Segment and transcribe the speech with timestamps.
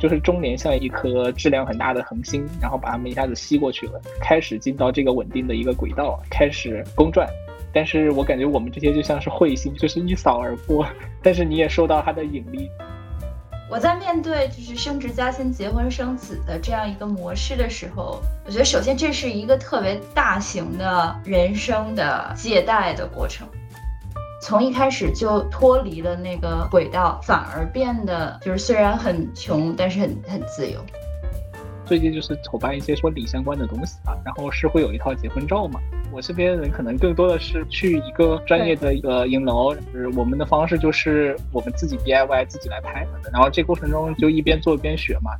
[0.00, 7.28] 就是中年像一颗质量很大的恒星，然后把它们一下子吸过去了，开始进到这个稳定的一个轨道，开始公转。
[7.72, 10.84] 但是我感觉我们这些就像是彗星，就是一扫而过，
[11.22, 12.68] 但是你也受到它的引力。
[13.70, 23.46] 我在面对就是升职加薪、结婚生子的这样一个模式的时候，我觉得首先这是一个特别大型的人生的借贷的过程，
[24.40, 30.80] 从一开始就脱离了那个轨道，反而变得就是虽然很穷，但是很很自由。
[31.84, 35.80] 最近就是筹办一些婚礼相关的东西吧，然后是会有一套结婚照嘛。
[36.12, 45.32] 我这边的人可能更多的是去一个专业的一个影楼，就是我们的方式就是我们自己 DIY 自己来拍，然后这过程中就一边做一边学嘛。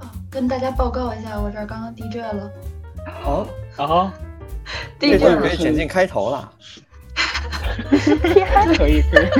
[0.00, 2.50] 哦，跟大家报告一下，我这儿刚刚地震了。
[3.06, 4.12] 好，好，
[4.98, 6.52] 地震可以剪进开头了。
[7.82, 9.30] 可以可以。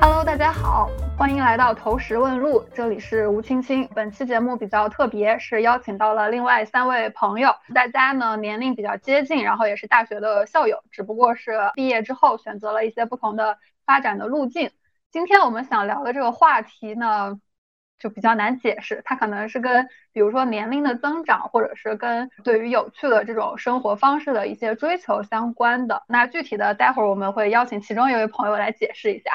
[0.00, 3.88] Hello，大家好，欢迎来到投石问路，这里是吴青青。
[3.94, 14.70] 本期节目比较特别，是邀请到了另外三位朋友，大家呢年龄比较接近，然后也是大学的校友，只不过是毕业之后选择了一些不同的发展的路径。
[15.10, 17.40] 今天我们想聊的这个话题呢，
[17.98, 26.02] 就比较难解释，它可能是跟比如说年龄的增长，或者是跟对于有趣的这种生活方式的一些追求相关的。
[26.08, 29.32] 那具体的，待会儿我们会邀请其中一位朋友来解释一下。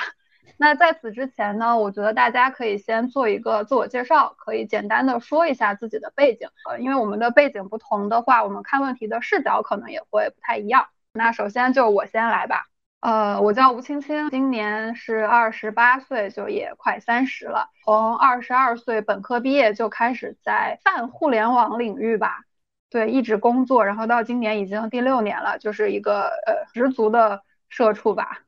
[0.56, 6.47] 那在此之前呢，我觉得大家可以先做一个自我介绍，可以简单的说一下自己的背景。
[6.69, 10.88] 呃，因为我们的背景不同的话，我们看问题的视角可能也会不太一样。
[11.11, 12.67] 那首先就我先来吧。
[13.04, 17.70] 呃，我叫吴青青，今年是二十八岁，就也快三十了。
[17.84, 22.46] 从二十二岁本科毕业就开始在泛互联网领域吧，
[22.90, 28.40] 对，一直工作，然后到今年已经第六年了，就是一个呃十足的社畜吧。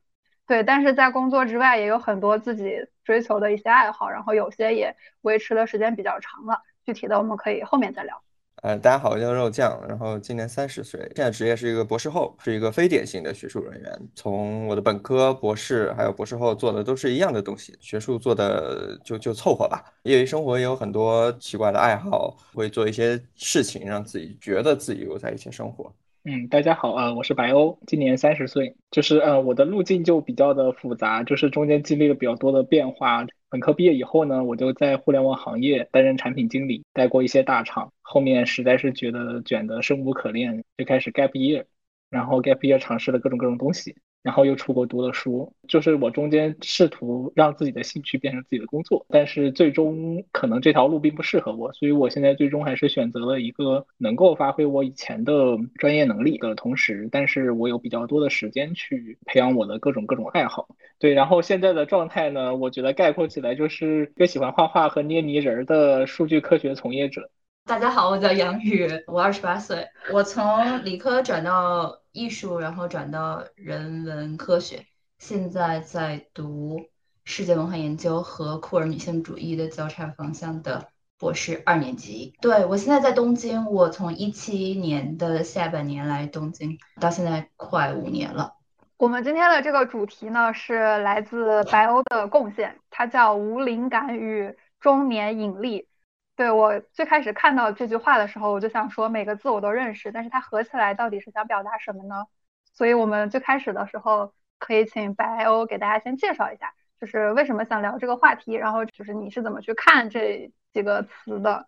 [0.46, 6.62] 对，但是在工作之外也有很多自己追求的一些爱好，然后有些也维持的时间比较长了。
[6.86, 8.22] 具体的我们可以后面再聊。
[8.66, 13.92] 呃，大家好，我叫肉酱，然后今年三十岁，现在职业是一个博士后，是一个非典型的学术人员。
[14.12, 19.84] 从我的本科、博士还有博士后做的都是一样的东西，学术做的就就凑合吧。
[20.02, 25.94] 业余生活也有很多奇怪的爱好，会做一些事情让自己觉得自己有在一起生活。
[26.24, 28.74] 嗯，大家好啊，我是白欧，今年三十岁。
[28.90, 33.24] 就是呃，我的路径就比较的复杂，就是中间经历了比较多的变化。
[33.48, 37.92] 本科毕业以后呢，我就在互联网行业担任产品经理，带过一些大厂。
[38.06, 41.64] 后面实在是觉得卷的生无可恋，就开始 gap year，
[42.08, 43.96] 然后 gap year 尝试了各种各种东西。
[44.22, 60.66] 然后又出国读了书，就是我中间试图让自己的兴趣变成自己的工作，但是最终可能这条路并不适合我，所以我现在最终还是选择了一个能够发挥我以前的专业能力的同时，但是我有比较多的时间去培养我的各种各种爱好。
[60.98, 67.30] 对，然后现在的状态呢，我觉得概括起来就是一个喜欢画画和捏泥人的数据科学从业者。
[67.66, 74.86] 大家好，我叫杨宇，我二十八岁，我从理科转到艺术，然后转到人文科学，
[75.18, 76.80] 现在在读
[77.24, 80.86] 世界文化研究和酷儿女性主义的交叉方向的
[81.18, 82.34] 博士二年级。
[82.40, 88.54] 对我现在在东京，我从一七年的下半年来东京，到现在快五年了。
[88.96, 95.88] 我们今天的这个主题呢，是来自白欧的贡献，它叫无灵感与中年引力。
[96.36, 102.26] 对我最开始看到这句话的时候，我就想说每个字我都认识，但是它合起来到底是想表达什么呢？
[102.74, 111.66] 所以我们最开始的时候可以请白欧给大家先介绍一下，就是为什么想聊这个话题，然后就是你是怎么去看这几个词的。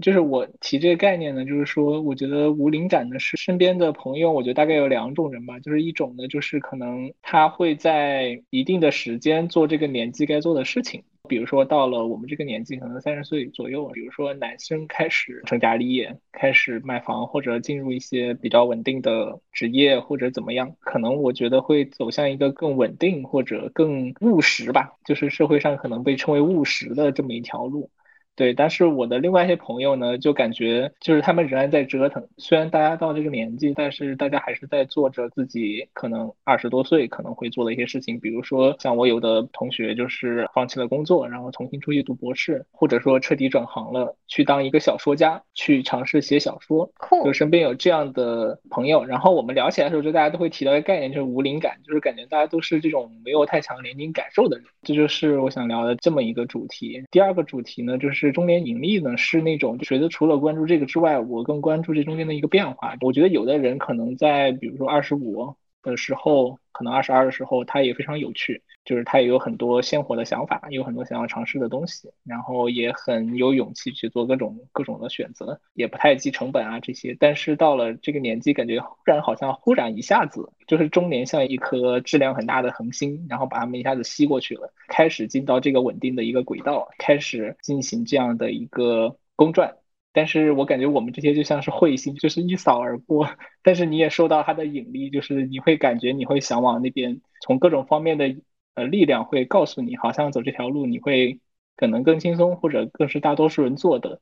[0.00, 11.02] 就是我提这个概念呢，就是说我觉得无灵感的是身边的朋友，我觉得大概有两种人吧，就是一种呢，就是可能他会在一定的时间做这个年纪该做的事情。
[11.28, 27.90] 比如说到了我们这个年纪，可能三十岁左右，比如说男生开始成家立业，开始买房或者进入一些比较稳定的职业或者怎么样，可能我觉得会走向一个更稳定或者更务实吧，就是社会上可能被称为务实的这么一条路。
[28.38, 32.24] 对，但是我的另外一些朋友呢，就感觉就是他们仍然在折腾。
[32.36, 38.20] 虽然大家到这个年纪，但是大家还是在做着自己可能二十多岁可能会做的一些事情。
[38.20, 46.88] 比如说，像我有的同学就是放弃了工作，然后重新出去读博士，或者说彻底转行了，去当一个小说家，去尝试写小说。
[47.24, 54.66] 就身边有这样的朋友，然后我们聊起来的时候，就大家都会提到一个概念，就是无灵感，就是感觉大家都是这种没有太强年龄感受的人。
[54.84, 57.02] 这就是我想聊的这么一个主题。
[57.10, 58.27] 第二个主题呢，就是。
[58.32, 62.96] 中联盈利呢，是那种觉得除了关注这个之外，我更关注这中间的一个变化。
[63.00, 65.54] 我觉得有的人可能在，比如说二十五
[65.88, 68.62] 的时候，可能二十二的时候，他也非常有趣。
[68.84, 77.14] 就是他也有很多鲜活的想法，有很多想要尝试的东西，然后也很有勇气去做各种各种的选择，也不太计成本啊这些。
[77.20, 89.76] 但是到了这个年纪，感觉忽然好像忽然一下子，就是中年像一颗质量很大的恒星，然后把他们一下子吸过去了，开始进到这个稳定的一个轨道，开始进行这样的一个公转。
[90.12, 93.28] 但是我感觉我们这些就像是彗星，就是一扫而过。
[93.62, 98.36] 但是你也受到它的引力，就是你会感觉你会想往那边，从各种方面的。
[98.74, 101.40] 呃，力量会告诉你，好像走这条路你会
[101.74, 104.20] 可能更轻松，或者更是大多数人做的。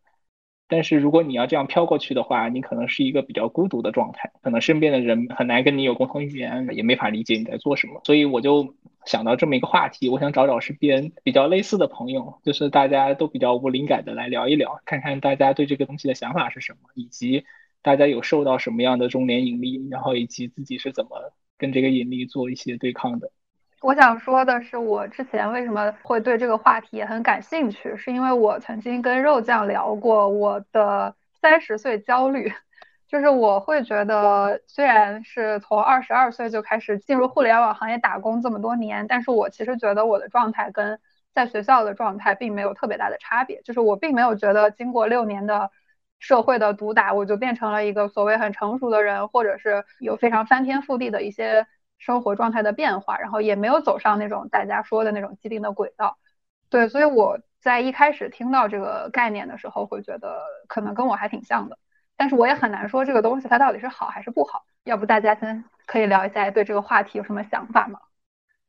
[0.69, 8.01] 但是如果你要这样飘过去的话，你可能是一个比较孤独的状态，可能身边的人很难跟你有共同语言，也没法理解你在做什么。
[8.05, 8.75] 所以我就
[9.05, 17.45] 想到这么一个话题，我想找找身边比较类似的朋友，就是大家都比较无灵感的来聊一聊，看看大家对这个东西的想法是什么，以及
[17.83, 23.31] 大家有受到什么样的中年引力，然后以及自己是怎么跟这个引力做一些对抗的。
[23.87, 32.53] 我想说的是，我之前为什么会对这个话题也很感兴趣，是因为我曾经跟肉酱聊过我的三十岁焦虑，
[33.07, 40.99] 就是我会觉得，虽然是从二十二岁就开始进入互联网行业打工这么多年，但是我其实觉得我的状态跟
[41.33, 45.71] 在学校的状态并没有特别大的差别，就是我并没有觉得经过六年的
[46.19, 51.69] 社会的毒打，我就变成了一个所谓很成熟的人，或者是有非常翻天覆地的一些。
[51.99, 56.19] 生活状态的变化，然后也没有走上那种大家说的那种既定的轨道，
[56.69, 61.79] 对，所以我在一开始听到这个概念的时候，会觉得可能跟我还挺像的，
[62.17, 64.65] 但是我也很难说这个东西它到底是好还是不好。
[64.85, 68.01] 要不大家先可以聊一下对这个话题有什么想法吗？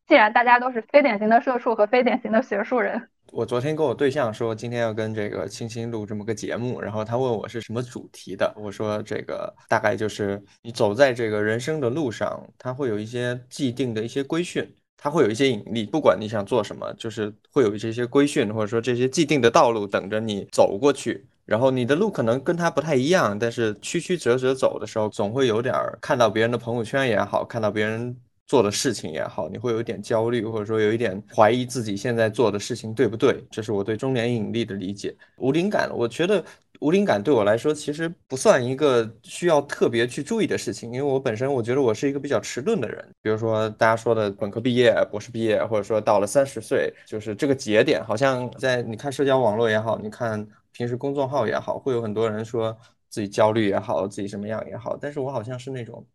[0.08, 3.10] 既然大家都是非典型的社畜和非典型的学术人。
[3.32, 28.18] 我昨天跟我对象说，今天要跟这个青青录这么个节目，然后他问我是什么主题的，我说这个大概就是你走在这个人生的路上，它会有一些既定的一些规训，它会有一些引力，不管你想做什么，就是会有这些规训，或者说这些既定的道路等着你走过去，然后你的路可能跟他不太一样，但是曲曲折折走的时候，总会有点儿看到别人的朋友圈也好，看到别人。
[28.48, 33.44] 做的事情也好，你会有一点焦虑，或者说有一点怀疑自己现在做的事情对不对？
[33.52, 35.14] 这是我对中年引力的理解。
[35.36, 36.42] 无灵感，我觉得
[36.80, 43.06] 无灵感对我来说其实不算一个需要特别去注意的事情，因为我本身我觉得我是一个比较迟钝的人。
[43.22, 52.78] 比如说大家说的本科毕业、博士毕业，或者说到了三十岁，就是这个节点，好像在你看社交网络也好，你看平时公众号也好，会有很多人说
[53.10, 56.06] 自己焦虑也好，自己什么样也好，但是我好像是那种。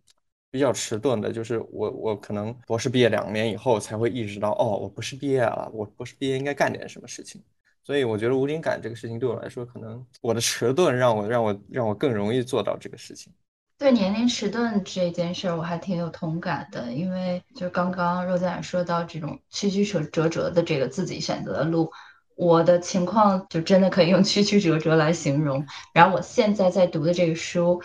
[0.52, 7.43] 比较迟钝的，就是我，我可能博士毕业两年以后才会意识到，哦，我博士毕业了，我博士毕业应该干点什么事情。
[7.82, 13.32] 所以我觉得无灵感这个事情对我来说，可能我的迟钝让我让我让我更容易做到这个事情。
[13.78, 21.90] 对年龄迟钝这件事儿，我还挺有同感的，因为就刚刚肉酱说到这种曲曲折折的这个自己选择的路，
[22.37, 25.64] 我的情况就真的可以用曲曲折折来形容。
[25.94, 27.82] 然后我现在在读的这个书。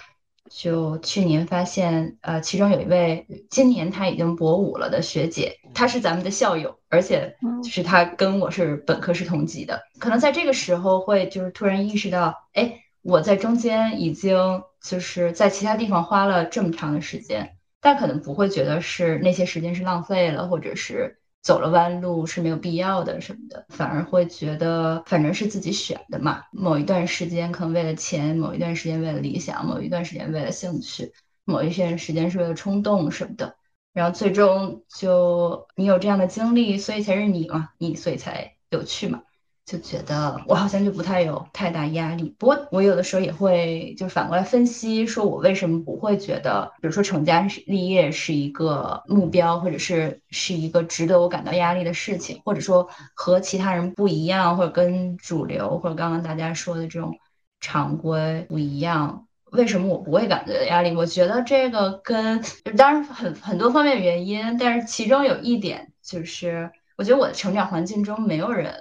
[0.50, 9.82] 就去年发现，呃，其中有一位今年他已经博五了的学姐，她是咱们的校友，而且就是她跟我是本科是同级的。
[10.00, 21.20] 可能在这个时候会就是突然意识到，哎，我在中间已经就是在其他地方花了这么长的时间，但可能不会觉得是那些时间是浪费了，或者是。
[21.48, 26.44] 走了弯路是没有必要的什么的，反而会觉得反正是自己选的嘛。
[26.52, 31.14] 某一段时间可能为了钱，某一段时间为了理想，某一段时间为了兴趣，
[31.46, 33.56] 某一些时间是为了冲动什么的，
[33.94, 39.22] 然后最终就你有这样的经历，所以才是你嘛，你所以才有趣嘛。
[39.68, 57.14] 就觉得我好像就不太有太大压力，不过我有的时候也会就反过来分析，说我为什么不会觉得，比如说成家立业是一个目标，或者是是一个值得我感到压力的事情，或者说和其他人不一样，或者跟主流或者刚刚大家说的这种
[57.60, 60.96] 常规不一样，为什么我不会感觉压力？
[60.96, 62.42] 我觉得这个跟
[62.78, 68.74] 当然很很多方面原因，但是其中有一点就是，我觉得我的成长环境中没有人。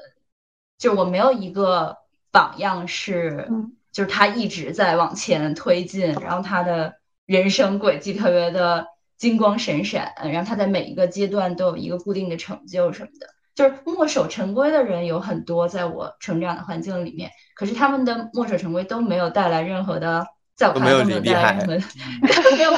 [0.79, 1.97] 就是我没有一个
[2.31, 3.49] 榜样是，
[3.93, 13.27] 就是他一直在往前推进，然后他的人生轨迹特别的金光闪闪，然后他在每一个阶段都有一个固定的成就什么的。
[13.55, 21.83] 就是墨守成规的人有很多，在我成长的环境里面，可是他们的墨守成规都没有带来任何的，在我看来都没有带来任何的，
[22.55, 22.71] 没有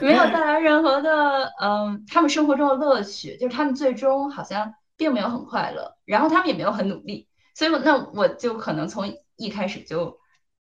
[0.00, 4.74] 没有带来任何的，嗯，他们生活中的乐趣，就是他们最终好像。
[4.96, 10.18] 并没有很快乐，然后他们也没有很努力，所以那我就可能从一开始就，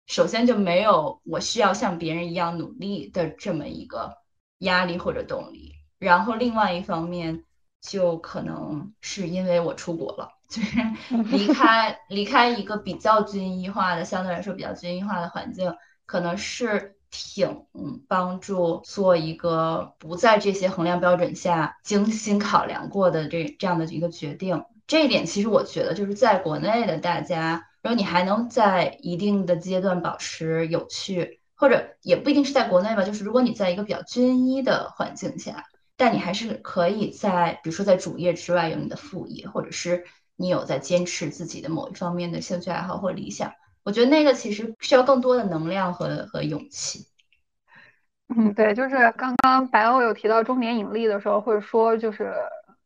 [0.06, 4.16] 首先就没有我需要像别人一样努力的这么一个
[4.58, 5.74] 压力或者动力。
[5.98, 7.44] 然后另外一方面，
[7.80, 10.78] 就可能是因为我出国了，就是
[11.30, 15.74] 离开离开一个比较军医化的，相对来说比较军医化的环境，
[16.06, 17.66] 可能是挺
[18.08, 24.64] 帮助做一个不在这些衡量标准下精心考量过的这这样的一个决定。
[24.88, 35.64] 这一点其实我觉得就是在国内的大家，如果你还能在一定的阶段保持有趣，或者也不一定是在国内吧，就是如果你在一个比较均一的环境下，
[35.96, 40.04] 但你还是可以在，比如说在主业之外有你的副业，或者是
[40.34, 43.52] 你有在坚持自己的某一方面的兴趣爱好或理想，
[43.84, 47.06] 我觉得那个其实需要更多的能量和和勇气。
[48.28, 52.32] 嗯，对，就是刚刚白欧有提到中年引力的时候，会说就是。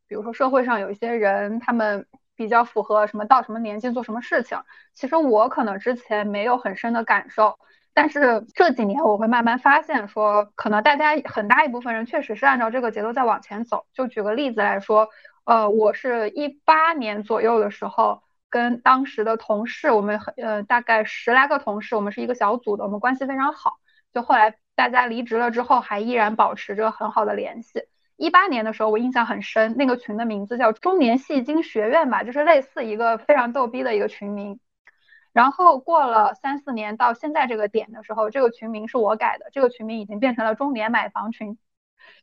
[0.08, 4.56] 比如说社会上有一些人，他们比较符合什么到什么年纪做什么事情。
[4.94, 7.58] 其实我可能之前没有很深的感受，
[7.92, 13.86] 但是这几年我会慢慢发现，说可能大家很大一部分人确实是按照这个节奏在往前走。
[13.92, 15.08] 就举个例子来说，
[15.42, 18.22] 呃，我是一八年左右的时候，
[18.56, 23.76] 跟当时的同事，我们呃大概十来个同事，我们是一个小组的，我们关系非常好。
[24.14, 27.84] 就后来大家离职了之后，还依然保持着很好的联系。
[28.16, 34.58] 一八年的时候，我印象很深，那个群的名字叫“中年戏精学院”吧，就是类似一个非常逗逼的一个群名。
[35.34, 41.58] 然后过了三四年，到现在这个点的时候，这个群名是我改的，这个群名已经变成了“中年买房群”。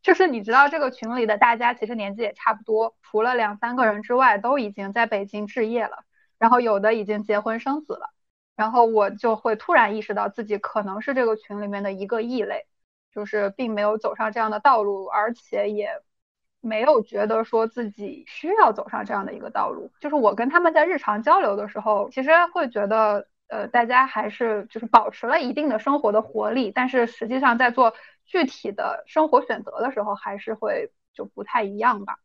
[0.02, 6.06] 就是你知道，这个群里的大家其实年纪也差不多，除了两三个人之外，都已经在北京置业了，
[6.44, 8.10] 然后有的已经结婚生子了。
[8.56, 12.66] 然后我就会突然意识到自己可能是这个群里面的一个异类。
[13.16, 16.02] 就是并没有走上这样的道路，而且也
[16.62, 19.92] 没有觉得说自己需要走上这样的一个道路。
[20.02, 27.94] 就是我跟他们在日常交流的时候，其实会觉得，呃，大家还是就是保持了一定的生活的活力，但是实际上在做
[28.26, 32.18] 具体的生活选择的时候，还是会就不太一样吧。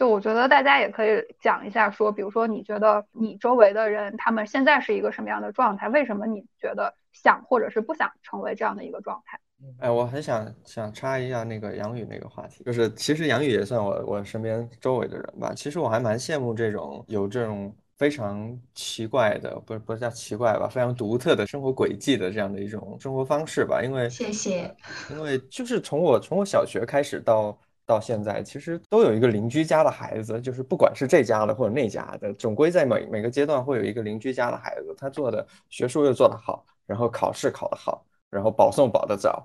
[0.00, 5.90] 就我觉得大家也可以讲一下，说比如说你觉得你周围的人他们现在是一个什么样的状态？
[5.90, 9.38] 为什么你觉得想或者是不想成为这样的一个状态？
[9.78, 15.52] 哎，我很想想插一下那个杨宇那个话题，就是其实杨宇也算我我身边周围的人吧。
[15.54, 23.82] 其实我还蛮羡慕这种有这种非常奇怪的，不是不是叫奇怪吧，非常独特的生活轨迹的这样的一种生活方式吧。
[23.84, 24.74] 因为谢谢，
[25.10, 27.54] 因为就是从我从我小学开始到
[27.90, 38.06] 到现在，其实都有一个邻居家的孩子，就是不管是这家的或者那家的，总归在每每个阶段会有一个邻居家的孩子，他做的学术又做得好，然后考试考得好。
[38.30, 39.44] 然后保送保得早，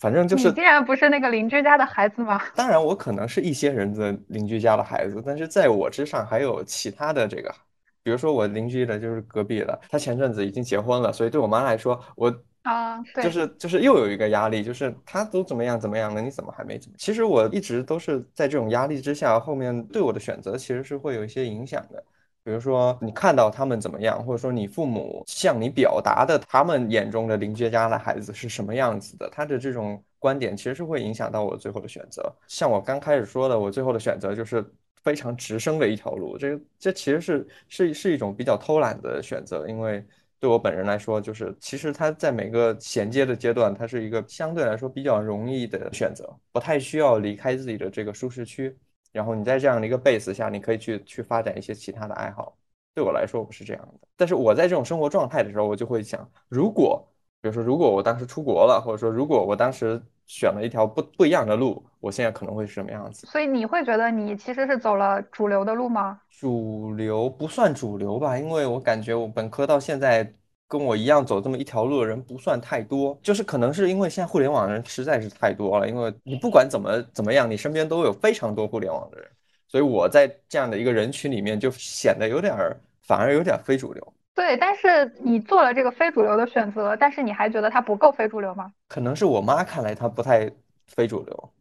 [0.00, 2.42] 反正就是你竟然不是那个邻居家的孩子吗？
[2.56, 7.54] 当然，我可能是一些人的邻居家的孩子，但是在我之上还有其他的这个，
[8.02, 16.96] 比如说我邻居的就是隔壁的，他前阵子已经结婚了，所以对我妈来说，我啊，对就是就是又有一个压力，就是他都怎么样怎么样了，你怎么还没怎么？
[16.98, 22.02] 其实我一直都是在这种压力之下，后面对我的选择其实是会有一些影响的。
[22.42, 32.30] 比如说，你看到他们怎么样，或者说你父母向你表达的他们眼中的邻居家的孩子是什么样子的，他的这种观点其实是会影响到我最后的选择。
[32.46, 34.62] 像我刚开始说的，我最后的选择就是
[35.02, 40.04] 非常直升的一条路，这这其实是是是一种比较偷懒的选择，因为
[40.44, 48.76] 对我本人来说，就是其实它在每个衔接的阶段，它是一个相对来说比较容易的选择，不太需要离开自己的这个舒适区。
[49.10, 52.54] 然后你在这样的一个 base 下，你可以去去发展一些其他的爱好。
[52.94, 57.02] 对我来说不是这样的，但是我在这种生活状态的时候，我就会想，如果
[57.40, 63.26] 比如说，如果我当时出国了，或者说如果我当时选了一条不不一样的路，我现在可能会是什么样子？
[63.26, 66.20] 所以你会觉得你其实是走了主流的路吗？
[66.30, 70.32] 主流不算主流吧，因为我感觉我本科到现在。
[70.66, 79.28] 跟我一样走这么一条路的人不算太多，就是可能是因为现在互联网的人实在是太多了，因为你不管怎么怎么样，你身边都有非常多互联网的人，
[79.68, 84.12] 所以我在这样的一个人群里面就显得有点儿，反而有点非主流。
[84.34, 88.72] 对，但是你做了这个非主流的选择，但是你还觉得它不够非主流吗？
[88.88, 90.50] 可能是我妈看来它不太
[90.86, 91.52] 非主流。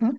[0.00, 0.18] 嗯。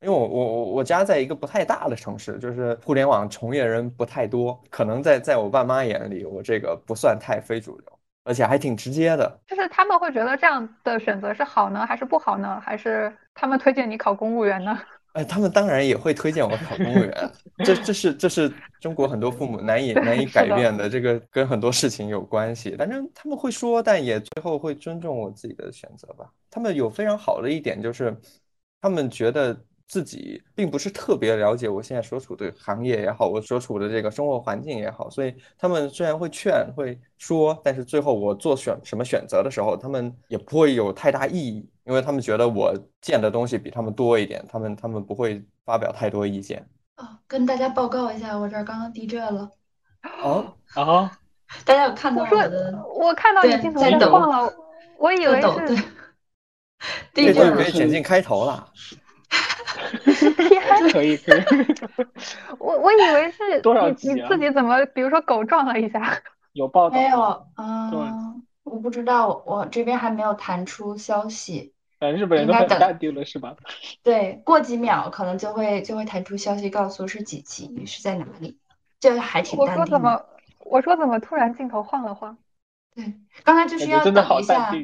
[0.00, 9.40] 因为我我我我家在一个不太大的城市，就是互联网从业人不太多，可能在在我爸妈眼里，我这个不算太非主流，而且还挺直接的。
[9.46, 12.60] 就是他们会觉得这样的选择是好呢，还是不好呢？
[12.60, 14.78] 还是他们推荐你考公务员呢？
[15.16, 17.32] 哎，他们当然也会推荐我考公务员，
[17.64, 22.76] 这这是这是中国很多父母难以难以改变的，这个跟很多事情有关系。
[22.76, 26.30] 反正他们会说，但也最后会尊重我自己的选择吧。
[26.50, 28.16] 他们有非常好的一点就是，
[28.80, 29.56] 他们觉得。
[29.88, 46.68] 自己并不是特别了解我现在所处的行业也好，我所处的这个生活环境也好，所以他们虽然会劝会说，但是最后我做选什么选择的时候，他们也不会有太大异议，因为他们觉得我见的东西比他们多一点，他们他们不会发表太多意见。
[46.96, 49.50] 哦，跟大家报告一下，我这儿刚刚地震了。
[50.22, 51.18] 哦啊，
[51.64, 54.52] 大家有看到我说我的我看到你镜头在晃了，
[54.98, 55.48] 我以为是，
[57.14, 58.68] 这就地震可以剪进开头了。
[60.48, 61.42] 天，可以 可以，
[62.58, 66.20] 我我以为是多少你你集啊自己怎么，比如说狗撞了一下，
[66.52, 71.74] 有报道没有，嗯，我不知道，我这边还没有弹出消息。
[71.98, 73.56] 反正日本人都很淡定了，是吧？
[74.02, 78.58] 对，过几秒可能就会就会弹出消息告诉是几级是在哪里，
[79.00, 79.90] 这还挺我淡定的。
[79.90, 80.22] 说怎么
[80.60, 82.36] 我说怎么突然镜头晃了晃，
[82.94, 84.72] 对，刚才就是要等一下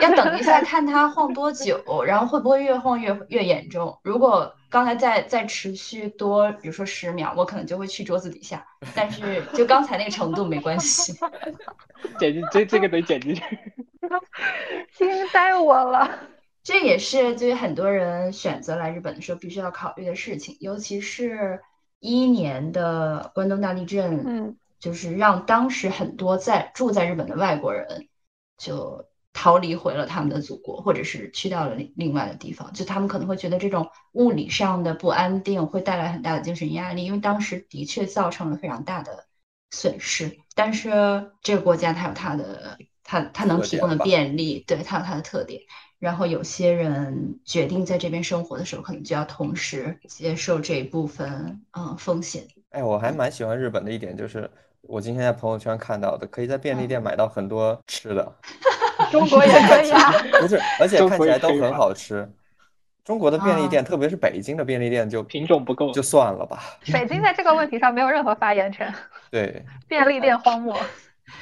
[0.00, 4.00] 要等一下看它晃多久，然后会不会越晃越越严重。
[4.02, 8.66] 如果刚才再再持续多，比如说十秒，我可能就会去桌子底下。
[8.94, 11.12] 但是就刚才那个程度没关系。
[12.18, 13.42] 剪进这这个得剪进去。
[14.94, 16.10] 惊呆我了。
[16.62, 21.60] 这也是对于很多人选择来日本的时候必须要考虑的事情，尤其是
[22.00, 28.08] 一一年的关东大地震，嗯，就是让当时很多在住在日本的外国人
[28.58, 39.24] 就逃离回了他们的祖国，或者是去到了另另外的地方，就他们可能会觉得这种物理上的不安定会带来很大的精神压力，因为当时的确造成了非常大的
[39.70, 42.76] 损失，但是这个国家它有它的
[43.10, 45.60] 它它能提供的便利，对，它有它的特点。
[45.98, 52.44] 然后有些人决定在这边生活的时候，可能就要同时接受这一部分嗯风险。
[52.70, 54.48] 哎，我还蛮喜欢日本的一点就是，
[54.82, 58.32] 我今天在朋友圈看到的，可以在便利嗯店买到很多吃的，
[59.10, 60.12] 中国也可以啊。
[60.40, 62.30] 不是，而且看起来都很好吃。
[63.04, 66.62] 中国的便利啊店，特别是北京的便利店就，品种不够就算了吧。
[66.92, 68.94] 北京在这个问题上没有任何发言权，
[69.32, 70.78] 对， 便利店荒漠。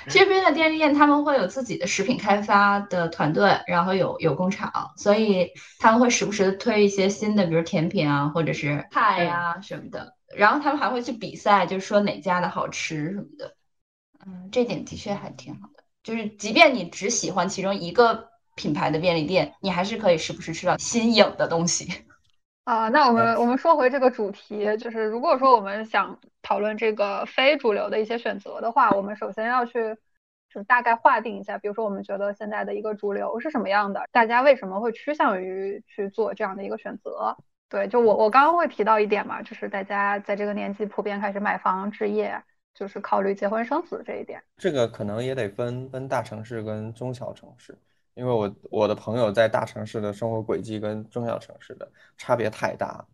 [0.08, 10.14] 这边的便利店他们会有自己的食品开发的团队，然后有有工厂，所以他们会时不时的推一些新的，比如甜品啊，或者是派呀、什么的。
[10.36, 13.54] 然后他们还会去比赛，就是说哪家的好吃什么的。
[14.26, 15.84] 嗯，这点的确还挺好的。
[16.02, 22.04] 就是即便你只喜欢其中一个品牌的便利店，你还是可以时不时吃到新颖的东西。
[22.68, 29.72] 啊，那我们我们说回这个主题，就是如果说我们想讨论这个非主流的一些选择的话，我们首先要去
[30.52, 37.34] 就是大概划定一下，比如说我们觉得现在的一个主流是什么样的，大家为什么会趋向于去做这样的一个选择？
[37.70, 42.38] 对，就我我刚刚会提到一点嘛，就是大家在这个年纪普遍开始买房置业，
[42.74, 44.42] 就是考虑结婚生子这一点。
[44.58, 47.78] 这个可能也得分分大城市跟中小城市，
[48.18, 53.06] 因为我我的朋友在大城市的生活轨迹跟中小城市的差别太大。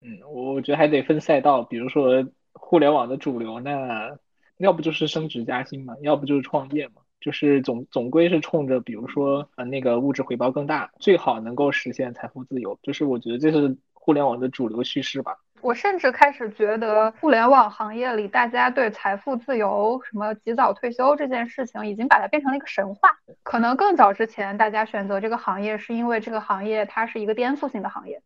[0.00, 4.18] 嗯，我觉得还得分赛道，比如说互联网的主流，那
[4.56, 15.38] 要不就是升职加薪嘛，要不就是创业嘛，就是总总归是冲着比如说呃那个物质回报更大，最好能够实现财富自由，就是我觉得这是互联网的主流趋势吧。
[15.64, 23.16] 我甚至开始觉得，互联网行业里大家对财富自由、什么及早退休这件事情，已经把它变成了一个神话。
[23.42, 28.22] 可能更早之前，大家选择这个行业是因为这个行业它是一个颠覆性的行业，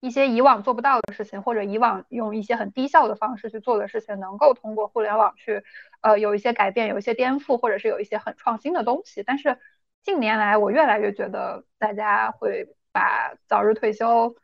[0.00, 5.62] 一些以往做不到的事情，或者以往用一些很低效的方式去做的事情，能够通过互联网去，
[6.00, 9.22] 呃，有一些改变，有一些颠覆，或者是有一些很创新的东西。
[9.22, 9.60] 但是
[10.02, 14.34] 近年来，我越来越觉得大家会把早日退休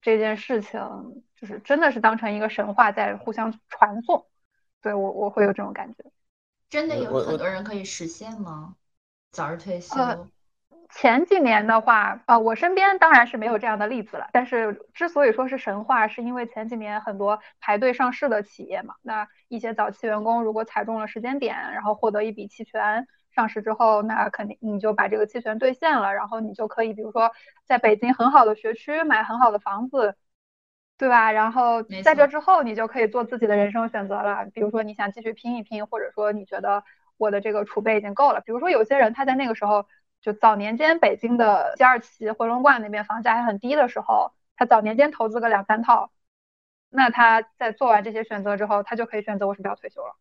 [0.00, 0.80] 这件事情，
[1.44, 4.24] 就是真的是当成一个神话在互相传颂。
[4.80, 6.02] 对我，我会有这种感觉。
[6.70, 8.76] 真的有很多人可以实现吗？
[9.30, 9.94] 早日退休？
[10.00, 10.26] 呃
[10.90, 14.28] 前几年的话，呃，我身边当然是没有这样的例子了。
[14.32, 27.32] 但是之所以说是神话，是因为前几年很多排队上市的企业嘛，那一些早期员工如果踩中了时间点，然后获得一笔期权，上市之后，那肯定你就把这个期权兑现了，然后你就可以比如说
[27.66, 30.16] 在北京很好的学区买很好的房子，
[30.96, 31.32] 对吧？
[31.32, 34.46] 然后在这之后，你就可以做自己的人生选择了。
[34.54, 36.84] 比如说你想继续拼一拼，或者说你觉得
[37.16, 38.40] 我的这个储备已经够了。
[38.40, 39.86] 比如说有些人他在那个时候，
[40.22, 46.10] 就早年间北京的西二旗、回龙观那边房价还很低的时候，他早年间投资个两三套，
[46.90, 50.14] 那他在做完这些选择之后，他就可以选择我是不是要退休了。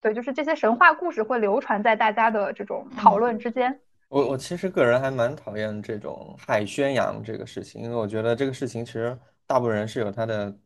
[0.00, 3.80] 对，就是这些神话故事会流传在大家的这种讨论之间。
[4.08, 9.16] 我我其实个人还蛮讨厌这种太宣扬这个事情，因为我觉得这个事情其实
[9.50, 10.56] 大部分人是有他的，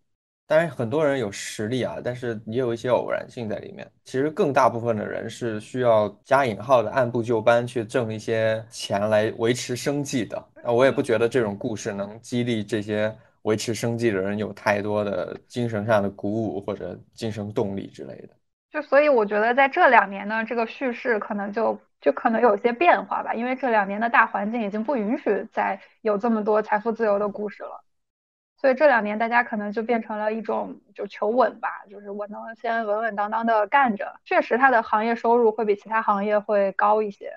[0.46, 3.90] 当然很多人有实力啊，但是也有一些偶然性在里面。
[4.04, 10.44] 其实更大部分的人是需要加引号的按部就班去挣一些钱来维持生计的。
[10.62, 13.10] 那我也不觉得这种故事能激励这些
[13.44, 18.28] 维持生计的人有太多的精神上的鼓舞或者精神动力之类的。
[18.70, 27.82] 就所以我觉得在这两年呢，这个叙事可能就就可能有些变化吧，因为这两年的大环境已经不允许再有这么多财富自由的故事了，
[28.64, 37.30] 所以这两年大家可能就变成了一种就求稳吧，就是我能先稳稳当当的干着，确实他的行业收入会比其他行业会高一些。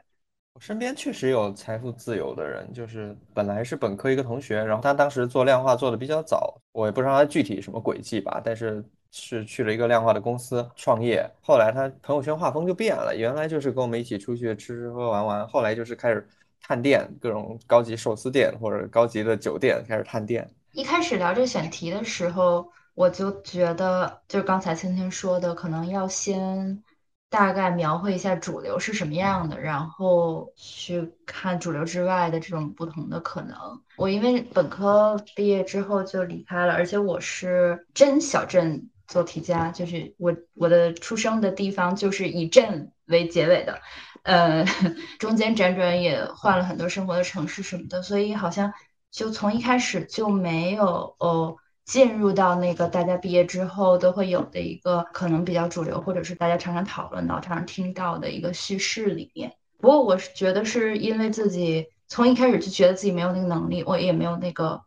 [0.53, 8.81] 我身边确实有财富自由的人，就是本来是本科一个同学，然后他当时做量化做的比较早，我也不知道他具体什么轨迹吧，但是。
[9.09, 16.27] 是去了一个量化的公司创业，后来他朋友圈画风就变了，原来就是跟我们一起出去吃吃喝玩玩，后来就是开始
[16.61, 20.47] 探店，各种高级寿司店或者高级的酒店开始探店。
[20.77, 26.83] 一开始聊这选题的时候，我就觉得，就是刚才青青说的，可能要先
[27.31, 33.57] 大概描绘一下主流是什么样的，然后去看主流之外的这种不同的可能。
[33.97, 38.91] 我因为本科毕业之后就离开了，而且我是真小镇。
[39.07, 43.79] 做题家就是我，我的出生的地方就是以镇为结尾的，
[44.23, 44.65] 呃，
[45.17, 48.73] 中间辗转也换了很多生活的城市什么的，所以好像
[49.17, 59.53] 就从一开始就没有哦进入到那个大家毕业之后都会有的一个可能比较主流，或者是大家常常讨论到、常常听到的一个叙事里面。
[59.79, 64.83] 不过我是觉得是因为自己从一开始就觉得自己没有那个能力，我也没有那个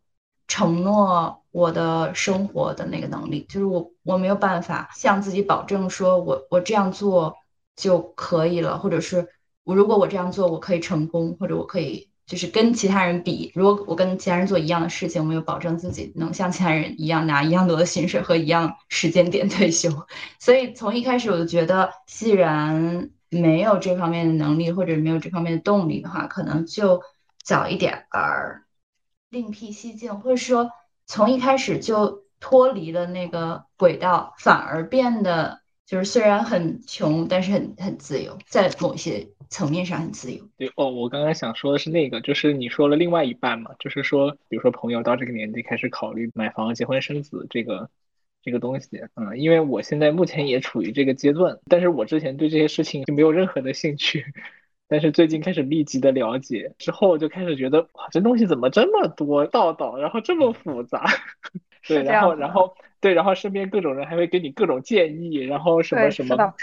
[0.46, 1.38] 承诺。
[1.52, 7.34] 我的生活的那个能力，就是我我没有办法向自己保证说，我我这样做
[7.74, 9.26] 就可以了，或者是
[9.64, 19.90] 我如果我这样做我可以成功，或者我可以就是跟其他人比，如果我跟其他人做一样的事情，我没有保证自己能像其他人一样拿一样多的薪水和一样时间点退休。
[20.38, 27.02] 所以从一开始我就觉得，既然没有这方面的能力或者没有这方面的动力的话，可能就
[27.42, 28.62] 早一点儿
[29.30, 30.70] 另辟蹊径，或者说。
[31.12, 35.59] 从一开始就脱离了那个轨道，反而变得
[35.90, 40.48] 就是虽然很穷，但是很很自由，在某些层面上很自由。
[40.56, 47.90] 对哦，我刚刚想说的是那个，就是你说了另外一半嘛，就是说，比如说朋友到这个年纪开始考虑买房、结婚、生子这个
[48.40, 54.24] 这个东西，嗯，因为我现在目前也处于这个阶段，但是我之前对这些事情就没有任何的兴趣。
[54.86, 61.04] 但是最近开始密集的了解之后，就开始觉得哇，这东西怎么这么多道道，然后这么复杂，
[61.88, 66.54] 对，然后然后对，然后身边各种人还会给你各种建议，然后什么什么，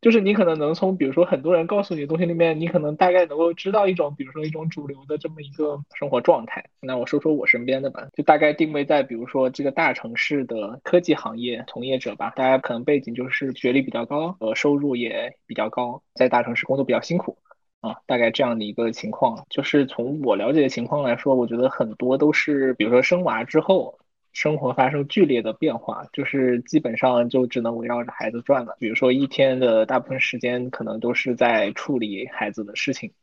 [0.00, 6.64] 就是你可能能从比如说很多人告诉你的东西里面，你可能大概能够知道一种，比如说一种主流的这么一个生活状态。
[6.80, 17.38] 那我说说我身边的吧，就大概定位在比如说这个大城市的科技行业从业者吧，大家可能背景就是学历比较高，呃，收入也比较高，在大城市工作比较辛苦。
[17.82, 23.98] 啊，大概这样的一个情况，就是从我了解的情况来说，我觉得很多都是，比如说生娃之后，
[24.36, 28.76] 生活发生剧烈的变化，就是基本上就只能围绕着孩子转了。
[28.78, 33.14] 比如说一天的大部分时间，可能都是在处理孩子的事情，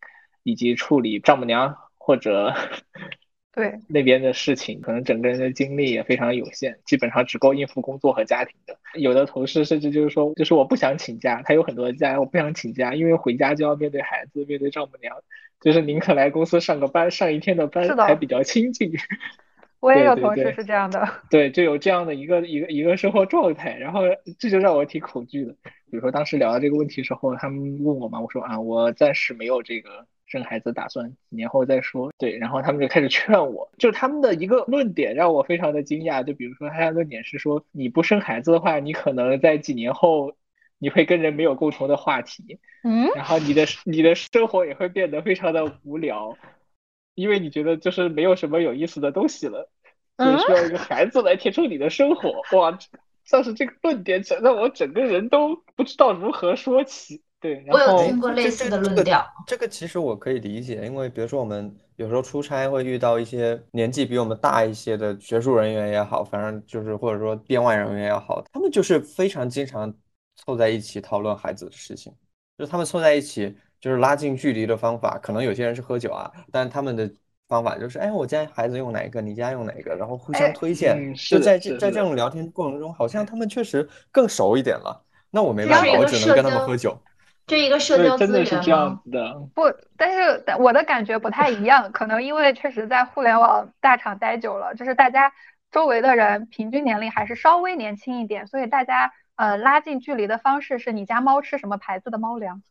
[0.42, 2.56] 以及处理丈母娘或者。
[3.52, 8.76] 对 那边的事情，可能整个人的精力也非常有限，基本上只够应付工作和家庭的。
[9.00, 15.16] 有的同事甚至就是说，就是我不想请假，他有很多的假，我不想请假，因为回家就要面对孩子，面对丈母娘，
[15.62, 18.92] 就是宁可来公司上个班，上一天的班还比较亲近。
[19.84, 21.08] 我也有同事是这样的。
[21.30, 24.02] 对，就有这样的一个一个一个生活状态，然后
[24.40, 25.54] 这就让我挺恐惧的。
[25.92, 30.08] 比如说当时聊到这个问题时候，他们问我嘛，我说啊，我暂时没有这个。
[30.26, 40.34] 生孩子打算几年后再说，对，然后他们就开始劝我，就他们的一个论点让我非常的惊讶，就比如说他的论点是说，你不生孩子的话，你可能在几年后
[40.80, 46.36] 你会跟人没有共同的话题，嗯，然后你的你的生活也会变得非常的无聊，
[47.14, 49.70] 因为你觉得就是没有什么有意思的东西了，
[50.18, 52.42] 所以需要一个孩子来填充你的生活。
[52.58, 52.78] 哇，
[53.26, 57.22] 像是这个论点，让我整个人都不知道如何说起。
[57.40, 59.26] 对，我有听过类似的论调。
[59.46, 69.94] 这个其实我可以理解，因为比如说我们有时候出差会遇到一些年纪比我们大一些的学术人员也好，反正就是或者说编外人员也好，他们就是非常经常
[70.38, 72.14] 凑在一起讨论孩子的事情。
[72.58, 77.12] 就是他们凑在一起，就是拉近距离的方法，可能有些人是喝酒啊，但他们的
[77.54, 81.14] 方法就是，哎，我家孩子用哪一个，你家用哪一个，然后互相推荐。
[81.14, 85.04] 就在这在这种聊天过程中，好像他们确实更熟一点了。
[85.30, 86.98] 那我没办法，我只能跟他们喝酒。
[87.46, 88.46] 这一个社交资源
[89.12, 89.64] 的不，
[89.98, 95.32] 但是我的感觉不太一样，可能因为确实在互联网大厂待久了，就是大家
[95.70, 102.64] 周围的人平均年龄还是稍微年轻一点，所以大家呃拉近距离的方式是你家猫吃什么牌子的猫粮。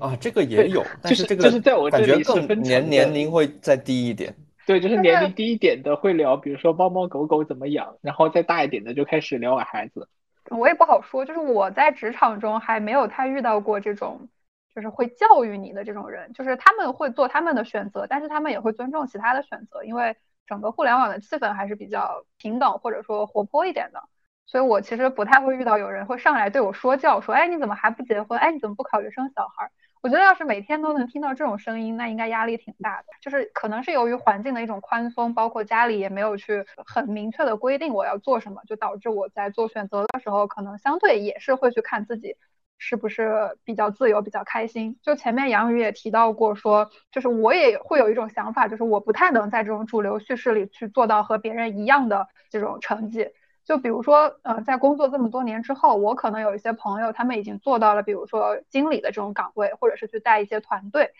[0.00, 4.34] 啊，这个也有， 但是这个就是在我感觉更年年龄会再低一点。
[4.66, 10.08] 对，就是年龄低一点的会聊，比如说猫猫狗狗怎么养，然后再大一点的就开始聊孩子。
[10.50, 14.28] 我也不好说，就是我在职场中还没有太遇到过这种，
[14.74, 20.16] 就是会教育你的这种人，就是他们会做他们的选择，但是他们也会尊重其他的选择，因为
[20.48, 24.02] 整个互联网的气氛还是比较平等或者说活泼一点的。
[24.46, 28.38] 所以我其实不太会遇到有人会上来对我说教，说，哎，你怎么还不结婚？
[28.38, 29.70] 哎，你怎么不考虑生小孩？
[30.02, 33.06] 我觉得要是每天都能听到这种声音，那应该压力挺大的。
[33.20, 42.36] 就是可能是由于环境的一种宽松，包括家里也没有去很明确的规定我要做什么，就导致我在做选择的时候，可能相对也是会去看自己
[42.78, 44.96] 是不是比较自由、比较开心。
[45.02, 53.30] 就前面杨宇也提到过，说就是我也会有一种想法，就是我不太能在这种主流叙事里去做到和别人一样的这种成绩。
[53.66, 61.12] 就比如说，呃，在工作这么多年之后，我可能有一些朋友，他们已经做到了，比如说经理的这种岗位，或者是去带一些团队。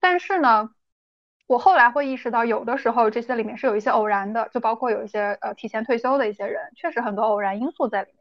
[0.00, 0.70] 但是呢，
[1.48, 8.18] 我后来会意识到，有的时候这些里面是有一些偶然的，就包括有一些呃提前退休的一些人，确实很多偶然因素在里面。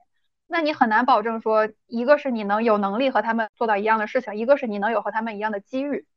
[0.47, 6.07] 那你很难保证说，一个是你能有能力和他们做到一样的事情，一个是你能有和他们一样的机遇。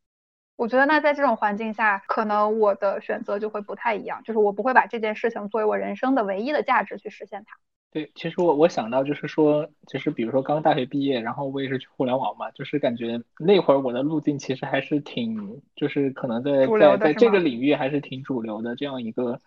[0.60, 7.56] 我觉得那在这种环境下，可能我的选择就会不太一样，就是我不会把这件事情作为我人生的唯一的价值去实现它。
[7.90, 19.40] 对，其实我我想到就是说，其实比如说刚大学毕业，然后我也是去互联网嘛，就是感觉那会儿我的路径其实还是挺，就是可能在在在这个领域还是挺主流的这样一个。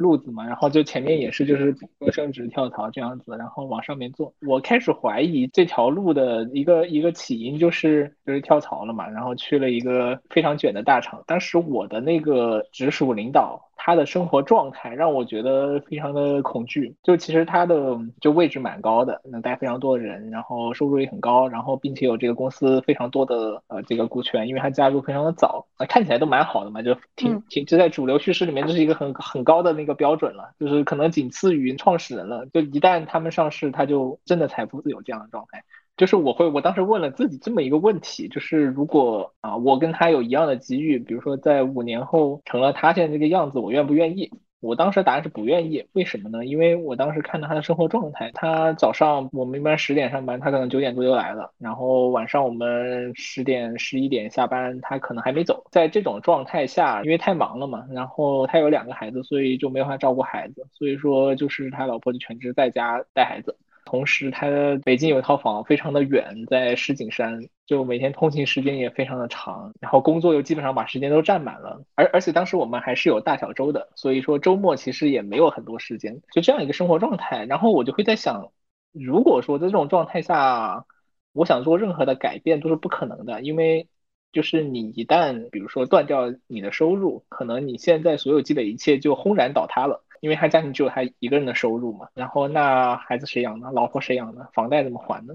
[0.00, 1.72] 路子嘛，然后就前面也是就是
[2.10, 4.34] 升职跳槽这样子，然后往上面做。
[4.48, 11.22] 我开始怀疑这条路的一个一个起因就是就是跳槽了嘛，然后去了一个非常卷的大厂。
[11.26, 13.69] 当时我的那个直属领导。
[13.82, 16.94] 他的生活状态让我觉得非常的恐惧。
[17.02, 32.44] 就其实他的就位置蛮高的，能带非常多的人，然后收入也很高，然后并且有这个公司非常多的呃这个股权，因为他加入非常的早，啊看起来都蛮好的嘛，就挺挺就在主流叙事里面这是一个很很高的那个标准了，就是可能仅次于创始人了。
[32.52, 35.64] 就一旦他们上市，他就真的财富自由这样的状态。
[36.00, 44.30] 就是我会，我当时问了自己这么一个问题，就是如果啊，我跟他有一样的机遇，比如说在五年后成了他现在这个样子，我愿不愿意？
[44.60, 45.84] 我当时答案是不愿意。
[45.92, 46.46] 为什么呢？
[46.46, 55.62] 因为我当时看到他的生活状态，他早上我们一般十点上班，他可能九点多就来了，然后晚上我们十点十一点下班，他可能还没走。
[55.70, 63.54] 在这种状态下，因为太忙了嘛，然后他有两个孩子，所以就没法照顾孩子，所以说就是他老婆就全职在家带孩子。
[63.84, 64.46] 同时，他
[64.84, 77.44] 北京有一套房，非常的远，在石景山，就每天通勤时间也非常的长，然后工作又基本上把时间都占满了，而而且当时我们还是有大小周的，所以说周末其实也没有很多时间，就这样一个生活状态。
[77.46, 78.52] 然后我就会在想，
[78.92, 80.84] 如果说在这种状态下，
[81.32, 83.88] 我想做任何的改变都是不可能的，因为
[84.30, 90.04] 就是你一旦比如说断掉你的收入，可能你现在所有积累一切就轰然倒塌了。
[90.20, 93.70] 因为他家庭只有他一个人的收入嘛，然后那孩子谁养呢？
[93.72, 94.46] 老婆谁养呢？
[94.52, 95.34] 房贷怎么还呢？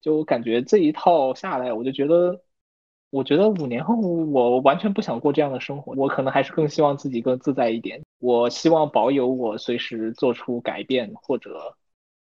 [0.00, 2.42] 就我感觉这一套下来，我就觉得，
[3.10, 8.02] 我觉得五年后我完全不想过这样的生活，我可能还是更希望自己更自在一点。
[8.18, 11.76] 我希望保有我随时做出改变或者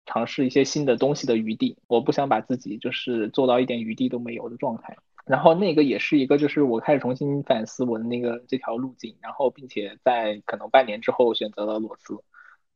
[0.05, 4.97] 尝试一些新的东西的余地，我不想把自己就是做到一点余地都没有的状态。
[5.25, 12.13] 然后那个也是一个，就是我开始重新反思我的那个这条路径，然后并且在可能半年之后选择了裸辞，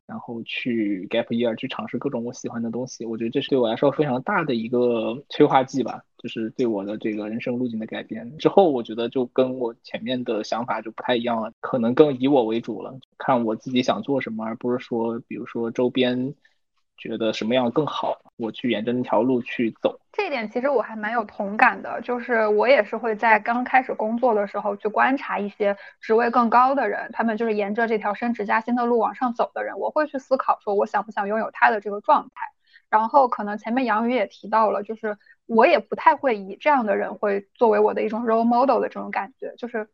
[0.05, 3.05] 然后去 gap year 去尝试各种我喜欢的东西。
[3.05, 8.37] 我觉得这是对我来说非常大的一个催化剂吧，就是对我的这个人生路径的改变。
[8.37, 16.33] 之后我觉得就跟我前面的想法就不太一样了，可能更以我为主了，看我自己想做什么，而不是说比如说周边。
[16.97, 19.99] 觉得什么样更好，我去沿着那条路去走。
[20.11, 32.47] 这一点其实我还蛮有同感的，就是我也是会在刚开始工作的时候去观察一些职位更高的人，他们就是沿着这条升职加薪的路往上走的人，我会去思考说我想不想拥有他的这个状态。
[32.89, 39.87] 然后可能前面杨宇也提到了，就是我也不太会以这样的人会作为我的一种 role model 的这种感觉，就是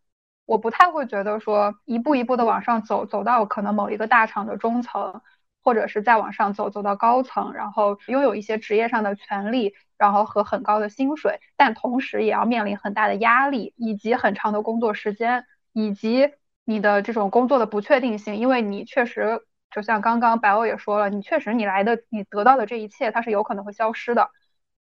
[0.46, 5.22] 我不太会觉得说一步一步的往上走，走到可能某一个大厂的中层。
[5.64, 16.34] 或者是再往上走，走到高层，然后拥有一些职业上的权利，然后和很高的薪水，但同时也要面临很大的压力，以及很长的工作时间，以及
[16.66, 18.36] 你的这种工作的不确定性。
[18.36, 24.30] 因为你确实，就像刚刚白欧也说了，你确实你来的，你得到的这一切，它是有可能会消失的。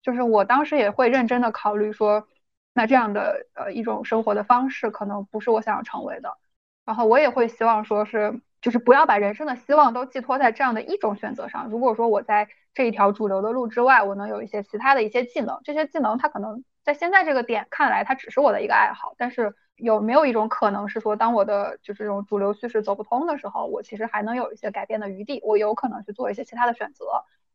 [0.02, 2.28] 就是我当时也会认真的考虑说，
[2.74, 6.36] 那这样的呃一种生活的方式，可能不是我想要成为的。
[6.84, 8.40] 然后我也会希望说是。
[8.66, 11.68] 就是不要把人生的希望都寄托在这样的一种选择上。
[11.70, 19.14] 如果说我在这一条主流的路之外，我能有一些其他的一些技能，这些技能它可能在现在这个点看来，它只是我的一个爱好。
[19.18, 27.04] 但是有没有一种可能是说，当我的就是这种主流叙事走不通的时候，我其实还能有一些改变的余地，我有可能去做一些其他的选择。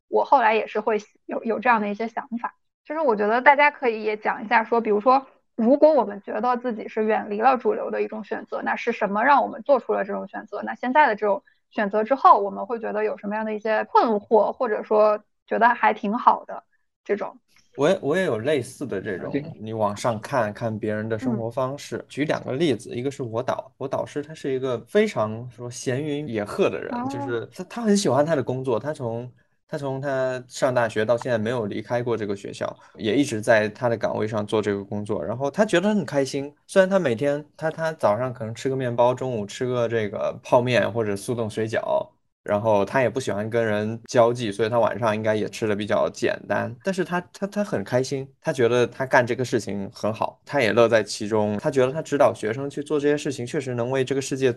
[0.07, 2.55] 我后来也是会有有这样的一些想法。
[2.85, 5.27] 就是我觉得大家可以也讲一下，说比如说，
[5.61, 10.61] 如果我们觉得自己是远离了主流的一种选择，那是什么让我们做出了这种选择？
[10.63, 16.63] 那现在的这种选择之后，我们会觉得有什么样的一些困惑，或者说觉得还挺好的
[17.03, 17.37] 这种？
[17.77, 22.03] 我也我也有类似的这种，你往上看看别人的生活方式。
[22.09, 29.31] 举两个例子，一个是我导，我导师他是一个非常说闲云野鹤的人，就是他他很喜欢他的工作，他从
[29.71, 36.53] 他从他上大学到现在没有离开过这个学校，也一直在他的岗位上做这个工作，然后他觉得很开心。
[36.67, 42.09] 虽然他每天他他早上可能吃个面包，中午吃个这个泡面或者速冻水饺。
[42.43, 46.75] 然后他也不喜欢跟人交际，所以他晚上应该也吃的比较简单。
[46.83, 51.59] 但是他他他很开心，他觉得他干这个事情很好，他也乐在其中。
[51.59, 54.51] 他觉得他指导学生去做这些事情，确实能为这个世界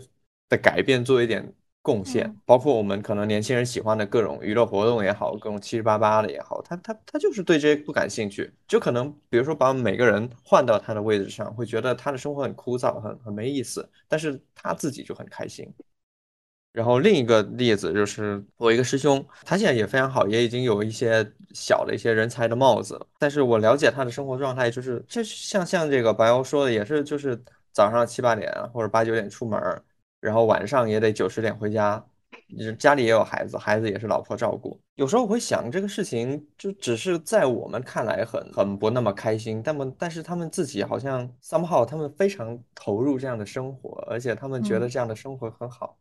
[0.48, 1.52] 的改变做一点
[1.84, 2.34] 贡献。
[2.46, 8.50] 包括我们可能年轻人喜欢的各种娱乐活动也好，各种七七八八的也好，他他他就是对这些不感兴趣。
[8.66, 13.86] 就可能比如说把每个人换到他的位置上，会觉得他的生活很枯燥，很很没意思。
[14.08, 15.70] 但是他自己就很开心。
[16.72, 22.98] 然后另一个例子就是我一个师兄，他现在也非常好，也已经有一些小的一些人才的帽子。
[23.16, 29.60] 但是我了解他的生活状态，就是这像像这个白欧说的，也是就是早上七八点或者八九点出门，
[30.24, 32.02] 然后晚上也得九十点回家，
[32.78, 34.80] 家里也有孩子，孩子也是老婆照顾。
[34.94, 45.98] 有时候我会想，这个事情就只是在我们看来很很不那么开心，但么但是他们自己好像 somehow 他们非常投入这样的生活，而且他们觉得这样的生活很好。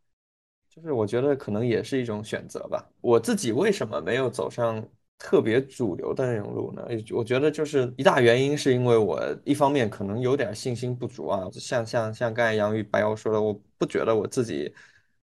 [0.70, 2.90] 就是我觉得可能也是一种选择吧。
[3.02, 4.82] 我自己为什么没有走上
[5.20, 6.84] 特别主流的那种路呢？
[7.12, 14.74] 我觉得就是一大原因是因为我一方面可能有点信心不足啊，像像像刚才杨玉白瑶说的，我不觉得我自己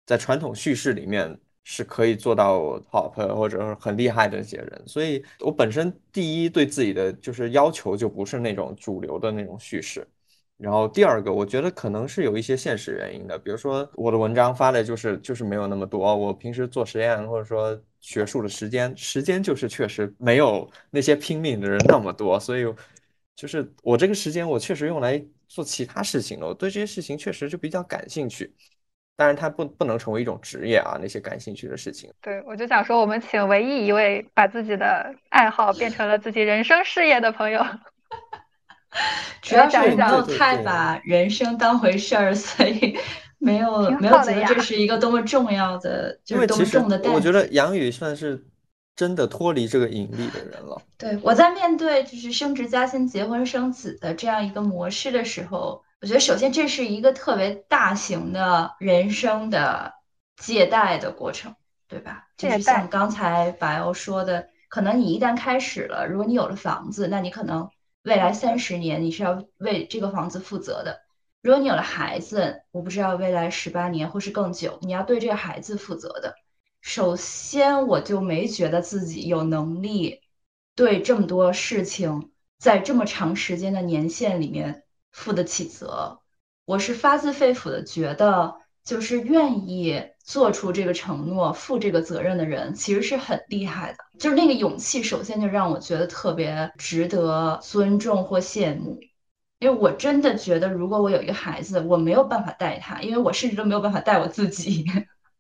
[0.06, 10.08] 在传统叙事里面是可以做到 top 或者很厉害的一些人，所以我本身第一对自己的就是要求就不是那种主流的那种叙事。
[10.58, 22.66] 然后第二个，我觉得可能是有一些现实原因的，比如说我的文章发的就是就是没有那么多，我平时做实验或者说学术的时间时间就是确实没有那些拼命的人那么多，所以
[23.36, 28.54] 就是我这个时间我确实用来做其他事情了，我对这些事情确实就比较感兴趣，
[29.16, 32.12] 当然它不不能成为一种职业啊，那些感兴趣的事情。
[32.22, 37.66] 对，我就想说，我们请唯一一位把自己的爱好变成了自己人生事业的朋友。
[39.42, 42.96] 主要是我没有太把人生当回事儿，所以
[43.40, 47.12] 没有没有觉得这是一个多么重要的，就是多么重的担。
[47.12, 48.46] 我觉得杨宇算是
[48.96, 50.82] 真的脱离这个引力的人了。
[50.98, 59.94] 对，我在面对就是升职加薪、结婚生子的这样一个模式的时候，我觉得首先这是一个特别大型的人生的
[60.38, 61.56] 借贷的过程，
[61.88, 62.28] 对吧？
[62.38, 67.70] 就是像刚才白欧说的，可能你一旦开始了，如果你有了房子，那你可能。
[68.04, 71.00] 未来三十年你是要为这个房子负责的。
[71.42, 76.36] 如果你有了孩子，我不知道未来十八年或是更久，你要对这个孩子负责的。
[76.84, 80.20] 首先，我就没觉得自己有能力
[80.76, 86.20] 对这么多事情在这么长时间的年限里面负得起责。
[86.66, 90.04] 我是发自肺腑的觉得，就是愿意。
[90.26, 93.98] 做出这个承诺、负这个责任的人，其实是很厉害的。
[94.18, 98.98] 就是那个勇气，首先就让我觉得特别值得尊重或羡慕。
[99.60, 104.86] 因为我真的觉得，如果我有一个孩子，我没有办法带他，因为我甚至都没有办法带我自己。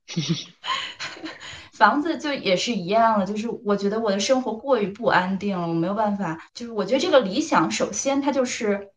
[1.74, 6.40] 房子就也是一样的，就是我觉得我的生活过于不安定了，我没有办法。
[6.54, 8.90] 就是我觉得这个理想，首先它就是。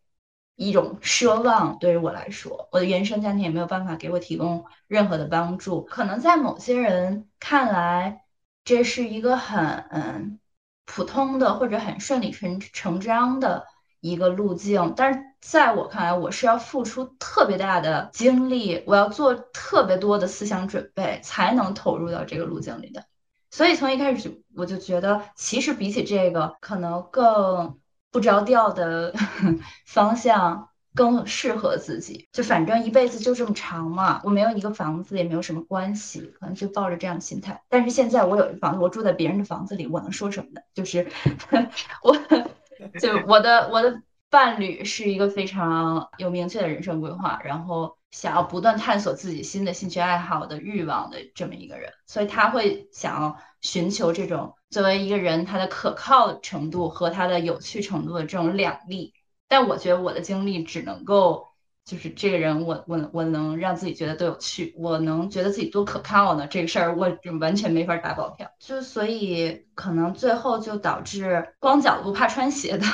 [0.58, 5.82] 一种奢望，对于我来说，我的原生家庭也没有办法给我提供任何的帮助。
[5.82, 8.22] 可能在某些人看来，
[8.64, 9.60] 这是一个很
[9.90, 10.40] 嗯
[10.86, 13.66] 普通的或者很顺理成成章的
[14.00, 23.04] 一个路径，但是在我看来，我是要付出特别大的精力，我要做特别多的思想准备，才能投入到这个路径里的。
[23.50, 27.78] 所以从一开始就我就觉得，其实比起这个，可能更。
[28.12, 29.12] 不着调的
[29.84, 37.62] 方向更适合自己，就反正一辈子就这么长嘛，我没有一个房子也没有什么关系，可能就抱着这样的心态。
[37.68, 40.62] 但是现在我有一房子，我住在别人的房子里，我能说什么呢？
[40.72, 41.06] 就是
[42.02, 42.16] 我，
[42.98, 44.00] 就我的我的
[44.36, 54.54] 伴侣是一个非常有明确的人生规划，然后想要不断探索自己新的兴趣爱好的欲望的这么一个人，所以他会想要寻求这种。
[54.68, 59.14] 作为一个人，他的可靠程度和他的有趣程度的这种两立，
[59.48, 61.46] 但我觉得我的经历只能够
[61.86, 66.46] 就是这个人我我我能让自己觉得多有趣，我能觉得自己多可靠呢？
[66.46, 67.10] 这个事儿我
[67.40, 72.86] 完全没法打保票，就所以可能最后就导致光脚不怕穿鞋的，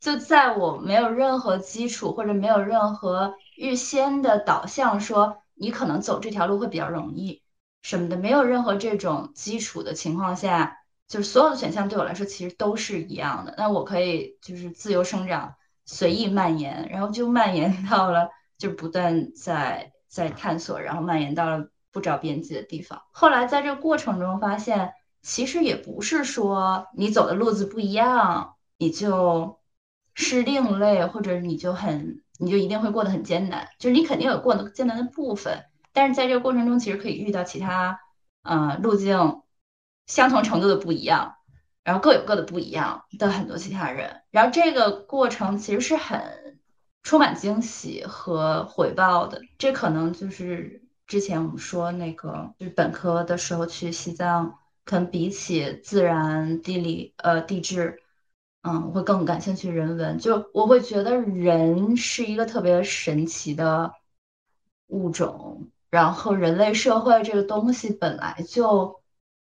[0.00, 7.42] 就在我没有任何基础或者没有任何预先的导向说你可能走这条路会比较容易
[7.82, 15.54] 什么的，没有任何这种基础的情况下，就是所有的选项对我来说其实都是一样的，那我可以就是自由生长。
[15.86, 18.28] 随意蔓延，然后就蔓延 到了，
[18.58, 23.02] 就不断在在探索，然后蔓延到了不着边际的地方。
[23.10, 29.58] 后来在这个过程中发现，其实也不是说你走的路子不一样，你就
[30.14, 33.68] 是另类，或者你就很你就一定会过得很艰难。
[33.78, 38.00] 就是你肯定有过得艰难的部分，但是在这个过程中，其实可以遇到其他，
[38.42, 39.42] 呃，路径
[40.06, 41.36] 相同程度的不一样。
[41.82, 46.58] 然后各有各的不一样的很多其他人，然后这个过程其实是很
[47.02, 49.40] 充满惊喜和回报的。
[49.56, 58.02] 这可能就是之前我们说那个，就是本科的时候去西藏，可能比起自然、地理、呃地质，
[58.62, 60.18] 嗯，我会更感兴趣人文。
[60.18, 63.92] 就我会觉得人是一个特别神奇的
[64.88, 69.00] 物种，然后人类社会这个东西本来就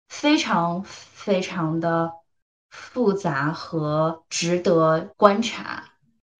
[0.08, 2.12] 非常非常的。
[2.70, 5.84] 复杂和值得观察，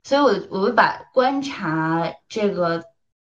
[0.05, 2.85] 所以，我我会把观察这个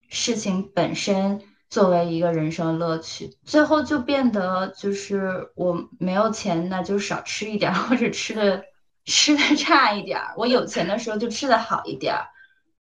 [0.10, 3.38] 事情本身作为一个人生乐趣。
[3.45, 8.66] 最后就变得就是我没有钱，那就少吃一点，或者吃的
[9.08, 10.34] 吃的差一点儿。
[10.38, 12.28] 我有钱的时候就吃的好一点儿，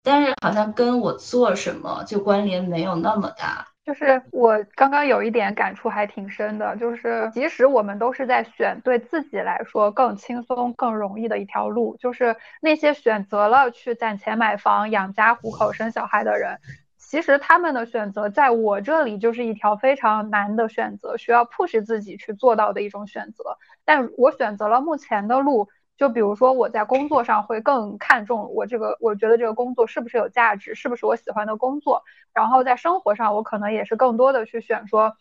[0.05, 3.67] 但是好像跟我做什么就关联没有那么大。
[3.83, 16.61] 就是我刚刚有一点感触还挺深的，就是即使我们都是在选对自己来说更轻松、更容易的一条路，就是那些选择了去攒钱买房、养家糊口、生小孩的人，
[16.99, 23.57] 其实他们的选择在我这里就是一条非常难的选择，需要 push 自己去做到的一种选择。
[23.85, 25.69] 但我选择了目前的路。
[26.01, 32.05] 就比如说，我在工作上会更看重我这个，我觉得这个工作是不是有价值，是不是我喜欢的工作。
[32.33, 35.15] 然后在生活上，我可能也是更多的去选说，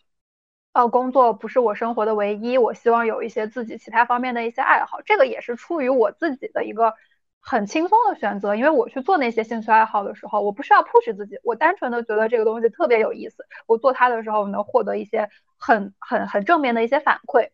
[0.72, 5.02] 呃，工作不是我生活的唯一，我希望有一些自己其他方面的一些爱好。
[5.02, 6.94] 这个也是出于我自己的一个
[7.42, 15.28] 很轻松的选择，因为我去做那些兴趣爱好的时候，我不需要 push 自己，我单纯的觉得这个东西特别有意思，我做它的时候能获得一些
[15.58, 17.50] 很很很正面的一些反馈。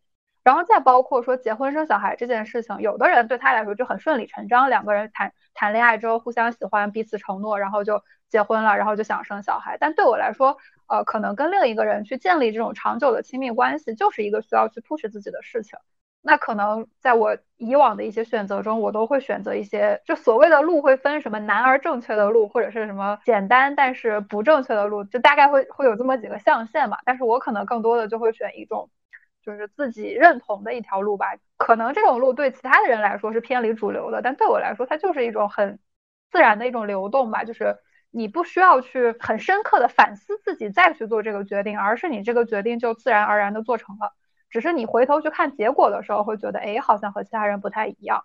[0.47, 9.77] 然后再包括说结婚生小孩这件事情，有的人对他来说就很顺理成章，两个人谈谈恋爱之后互相喜欢，彼此承诺，然后就结婚了，然后就想生小孩。
[9.81, 15.81] 但对我来说，呃，可能跟另一个人去建立这种长久的亲密关系，就是一个需要去 push 自己的事情。
[16.23, 26.99] 那可能在我以往的一些选择中，我都会选择一些就所谓的路会分什么难而正确的路，或者是什么简单但是不正确的路，就大概会会有这么几个象限嘛。
[27.05, 28.89] 但是我可能更多的就会选一种。
[29.47, 35.79] 就是自己认同的一条路吧，可能这种路对其他的人来说是偏离主流的，但对我来说，它就是一种很
[36.33, 37.45] 自然的一种流动吧。
[37.45, 37.77] 就是
[38.11, 44.15] 你不需要去很深刻的反思自己再去做这个决定，而是你这个决定就自然而然的做成了。
[44.51, 48.25] 只是你回头去看结果的时候，会觉得，哎，好像和其他人不太一样。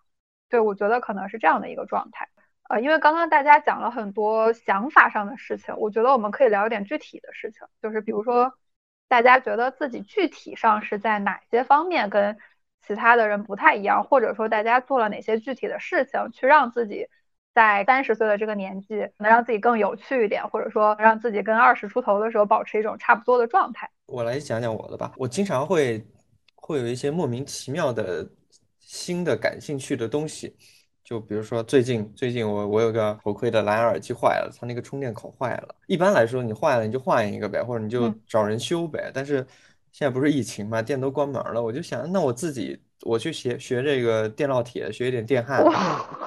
[0.49, 2.29] 对我觉得可能是这样的一个状态。
[2.67, 8.51] 呃，因为刚刚大家讲了很多想法上的事情，我觉得我们可以聊一点具体的事情，就是比如说。
[9.11, 12.37] 大家觉得自己具体上是在哪些方面跟
[12.87, 17.05] 其他的人不太一样，或者说大家做了哪些具体的事情，去让自己
[17.53, 23.89] 在三十岁的这个年纪能让自己更有趣一点，或者说让自己跟二十出头的时候保持一种差不多的状态。
[24.05, 26.01] 我来讲讲我的吧，我经常会
[26.55, 28.25] 会有一些莫名其妙的
[28.79, 30.55] 新的感兴趣的东西。
[31.11, 35.75] 就比如说最近最近我我有个头盔的蓝牙耳机坏了，它那个充电口坏了。
[35.85, 39.11] 一般来说你坏了你就换一个呗，或者你就找人修呗。
[39.13, 39.45] 但是
[39.91, 45.61] 现在不是疫情嘛，店都关门了，我就想那我自己我去学学这个电烙铁，学一点电焊，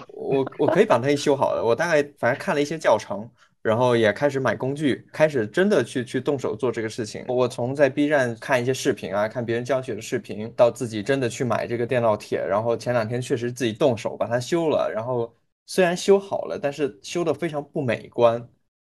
[0.09, 1.64] 我我可以把它一修好的。
[1.64, 3.26] 我大概反正看了一些教程。
[3.64, 7.24] 然后也开始买工具，开始真的去去动手做这个事情。
[7.26, 14.92] 我从在 B 站看一些视频啊，看别人教学的视频，到自己真的去买这个电烙铁，然后前两天确实自己动手把它修了。
[14.94, 15.34] 然后
[15.66, 18.46] 虽然修好了，但是修的非常不美观。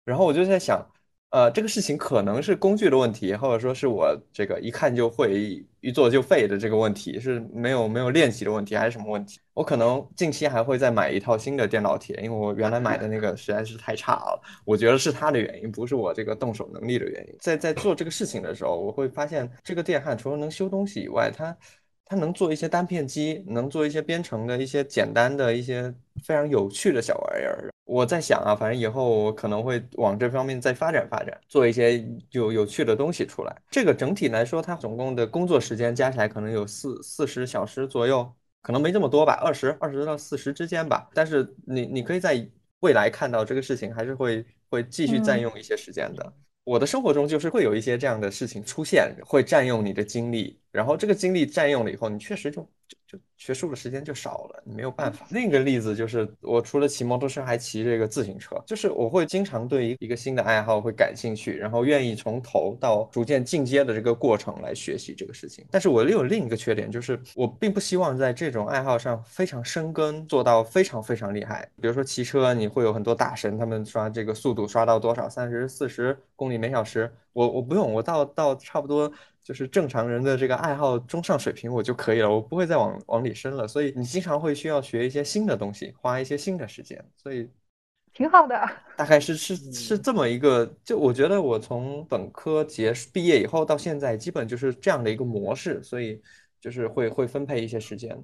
[0.05, 0.85] 然后我就在想。
[1.33, 9.41] 呃，这个事情可能是工具的问题，或者说是我这个一看就会一做就废的这个问题，是没有没有练习的问题，还是什么问题？
[9.53, 14.41] 我可能近期还会再买一套新的电烙铁，因为我原来买的那个实在是太差了。
[14.65, 17.37] 我觉得是它的原因，不是我这个动手能力的原因。
[17.41, 21.57] 在在做这个事情的时候，我会发现这个电焊除了能修东西以外，它
[22.05, 27.69] 它能做一些单片机，能做一些编程的一些简单的一些非常有趣的小玩意儿。
[27.93, 33.55] 我在想啊，反正以后我可能会往这方面再发展发展，做一些有有趣的东西出来。
[33.71, 38.27] 这个整体来说，它总共的工作时间加起来可能有四四十小时左右，
[38.63, 41.07] 可能没这么多吧，二十二十到四十之间吧。
[41.13, 42.49] 但是你你可以在
[42.81, 46.33] 未来看到这个事情还是会会继续占用一些时间的。
[46.65, 52.67] 我的生活中就是会有一些这样的事情出现，会占用你的精力，然后这个精力占用了以后，你确实就。
[53.13, 55.27] 就学术的时间就少了，你没有办法。
[55.31, 58.57] 另一个例子就是，我除了骑摩托车，还骑这个自行车。
[58.67, 65.67] 就是我会经常对一一个新的爱好会感兴趣，然后愿意从头到逐渐进阶的这个过程来学习这个事情。
[65.71, 71.69] 但是我又有另一个缺点，就是我并不希望在这种爱好上非常深耕，做到非常非常厉害。
[71.81, 77.13] 比如说骑车，你会有很多大神，他们刷这个速度刷到多少，三十四十公里每小时。
[77.35, 79.11] 我我不用，我到到差不多。
[79.43, 83.67] 就是正常人的这个爱好中上水平我就可以了，我不会再往往里深了。
[83.67, 87.51] 所以你经常会需要学一些新的东西，花一些新的时间，所以
[88.13, 88.55] 挺好的。
[88.97, 96.23] 大概是是是这么一个，就我觉得我从本科结束毕业以后到现在，基本就是这样的一个模式，所以
[96.61, 98.17] 就是会会分配一些时间。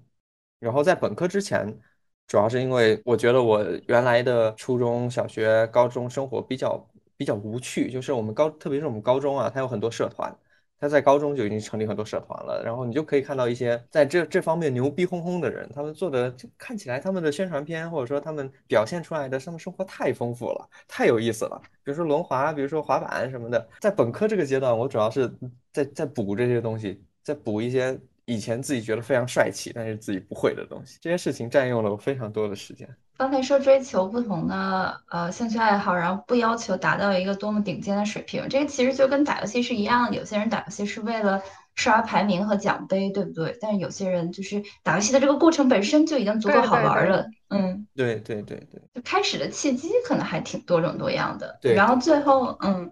[0.61, 1.67] 然后在本科之前，
[2.27, 10.33] 主要是因为我觉得我原来的初中小学、高中生活比较比较无趣，就是我们高，特别是我们高中啊，它有很多社团。
[10.81, 21.61] 他在高中就已经成立很多社团了，然后你就可以看到一些在这这方面牛逼哄哄的人，他们做的就看起来他们的宣传片或者说他们表现出来的他们生活太丰富了，太有意思了。
[21.83, 23.69] 比如说轮滑，比如说滑板什么的。
[23.81, 25.33] 在本科这个阶段，我主要是
[25.73, 30.99] 在在补这些东西，在补一些以前自己觉得非常帅气但是自己不会的东西。
[31.01, 32.89] 这些事情占用了我非常多的时间。
[33.19, 40.17] 刚才说追求不同的呃兴趣爱好，然后不要求达到一个多么顶尖的水平，这个其实就跟打游戏是一样的。
[40.17, 41.43] 有些人打游戏是为了
[41.75, 43.59] 刷排名和奖杯，对不对？
[43.61, 47.27] 但是有些人就是打游戏的这个过程本身就已经足够好玩了。
[47.51, 48.81] 嗯，对对对对。
[48.95, 51.59] 就开始的契机可能还挺多种多样的。
[51.61, 51.75] 对。
[51.75, 52.89] 然后最后，嗯，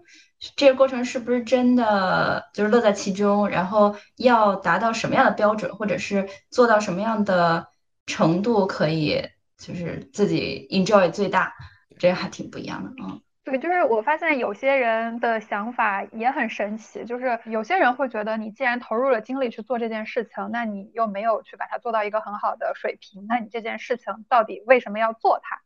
[0.57, 3.47] 这个过程是不是真的就是乐在其中？
[3.47, 7.67] 然后要达到什么样的标准，或者是做到什么样的
[8.05, 9.23] 程度可以？
[9.57, 11.53] 就是自己 enjoy 最大，
[11.97, 13.21] 这还挺不一样的嗯。
[13.43, 25.61] 对，就是我发现有些人的想法也很神奇，就是有些人会觉得你既然投入了精力去做这件事情，那你又没有去把它做到一个很好的水平，那你这件事情到底为什么要做它？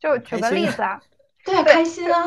[0.00, 1.00] 就举个例子啊，
[1.46, 2.26] 对，开心啊。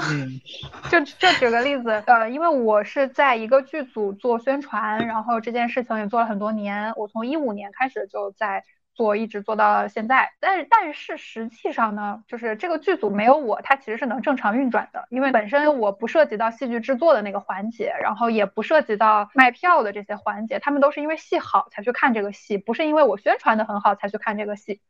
[0.90, 8.64] 就就举个例子，呃，因为我是在一个剧组做宣传，然后这件事情也做了很多年，我从一五年开始就在。
[8.96, 24.82] 做一直做到现在，但是但是实际上呢，就是这个剧组没有我，它其实是能正常运转的，因为本身我不涉及到戏剧制作的那个环节，然后也不涉及到卖票的这些环节，他们都是因为戏好才去看这个戏，不是因为我宣传的很好才去看这个戏，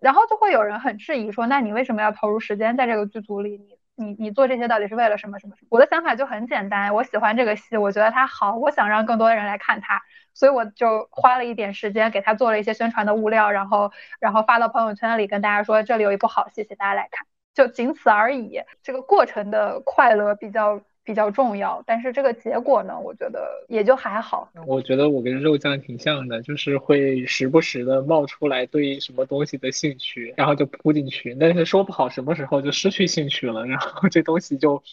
[0.00, 3.58] 然后就会有人很质疑说，那你为什么要投入时间在这个剧组里？
[3.58, 5.68] 你你你做这些到底是为了什么什么什么？
[5.70, 10.00] 我的想法就很简单，我喜欢这个戏，我觉得它好，我想让更多的人来看它，
[10.34, 18.60] 所以我就花了一点时间给他做了一些宣传的物料，然后然后发到朋友圈里跟大家说这里有一部好戏，谢谢大家来看，就仅此而已。
[18.82, 20.80] 这个过程的快乐比较。
[21.02, 24.48] 比较重要，但是这个结果呢，我觉得也就还好。
[24.66, 34.84] 我觉得我跟肉酱挺像的，就是会时不时的冒出来对什么东西的兴趣，然后就扑进去，但是说不好什么时候就失去兴趣了，然后这东西就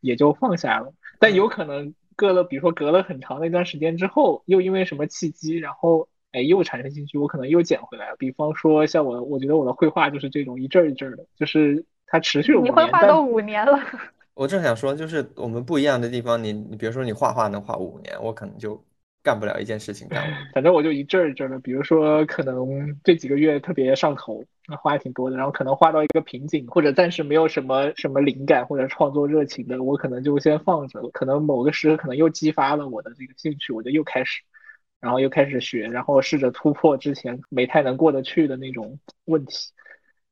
[0.00, 0.92] 也就放下了。
[1.18, 8.16] 但有可能隔了，比如说隔了很长的一段时间之后，又因为什么契机，然后哎又产生兴趣，我可能又捡回来了。
[8.18, 12.72] 比方说像我，我觉得我的绘画就是这种一阵一阵的，就是它持续五年。
[12.72, 13.78] 你绘画都五年了。
[14.34, 18.82] 我正想说，就是我们不一样的地方，你你比如说你画画能画五年，我可能就
[19.22, 20.22] 干不了一件事情干。
[20.52, 31.00] 反正我就一阵一阵的，比如说可能这几个月特别上头，那画挺多的，然后可能画到一个瓶颈，或者暂时没有什么什么灵感或者创作热情的，我可能就先放着。
[31.12, 34.42] 可能某个时刻可能又激发了我的这个兴趣，我就又开始，
[35.00, 39.70] 然后又开始学，然后试着突破之前没太能过得去的那种问题。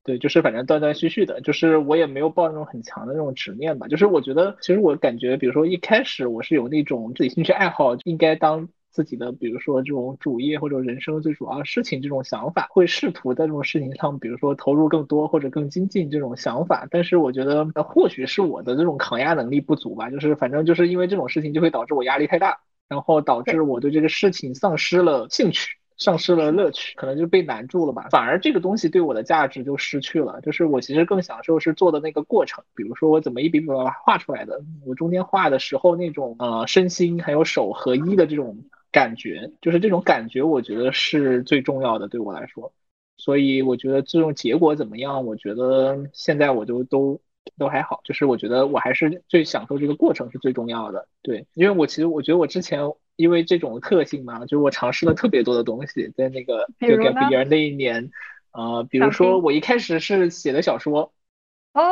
[0.03, 3.87] 对，就是反正断断续续的，就是我也没有抱那种很强的那种执念吧。
[3.87, 16.87] 就是我觉得，其实我感觉，比如说一开始我是有那种自己兴趣爱好应该当自己的，比如说这种主业或者人生最主要的事情这种想法，会试图在这种事情上，比如说投入更多或者更精进这种想法。
[16.91, 20.11] 但是我觉得，或许是我的这种抗压能力不足吧。
[20.11, 25.77] 就是反正就是因为这种事情就会导致我压力太大，然后导致我对这个事情丧失了兴趣。
[26.03, 28.09] 丧失了乐趣，可能就被难住了吧。
[28.11, 30.41] 反而这个东西对我的价值就失去了。
[30.41, 38.57] 就是我其实更享受是做的那个过程，比如说我怎么一笔笔把它画出来的，我中间画的时候那种呃身心还有手合一的这种
[38.93, 42.09] 感觉，就是这种感觉，我觉得是最重要的。
[42.09, 42.73] 对我来说，
[43.17, 45.25] 所以我觉得最终结果怎么样？
[45.27, 47.21] 我觉得现在我就都
[47.57, 51.09] 都还好，就是我觉得我还是最享受这个过程是最重要的。
[51.23, 52.81] 对，因为我其实我觉得我之前
[53.17, 58.11] 因为这种特性嘛，就是我尝试了特别多的东西，在那个就 gap year 那一年，
[58.53, 61.13] 呃，比如说我一开始是写的小说，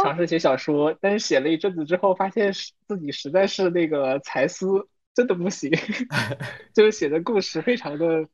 [0.02, 4.88] 尝试写小说，但是写了一阵子之后，发现是自己实在是那个才思
[5.18, 5.70] 真的不行，
[6.72, 8.28] 就是写的故事非常的。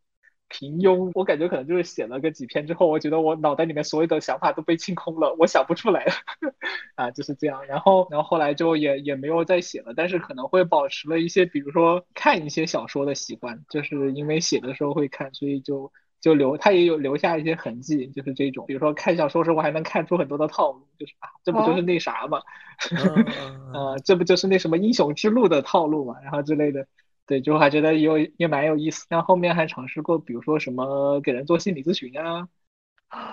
[0.46, 6.12] 平庸，我感觉可能就是写了个几篇之后，我觉得我脑袋里面所有的想法都被清空了，我想不出来了，
[6.94, 7.66] 啊，就是这样。
[7.66, 15.90] 然后，然后后来就也也没有再写了，但是可能会保持了一些，比如说看一些小说的习惯，就是因为写的时候会看，所以就
[16.24, 18.64] 就留，他也有留下一些痕迹，就是这种。
[18.66, 22.40] 比如说看小说时，我还能看出很多的套路，就是啊，这不就是那啥嘛，
[23.74, 26.86] 呃，这不就是那什么英雄之路的套路嘛，然后之类的。
[27.26, 29.04] 对，就还觉得有也蛮有意思。
[29.10, 32.48] 然后后面还尝试过，比如说什么给人做心理咨询啊，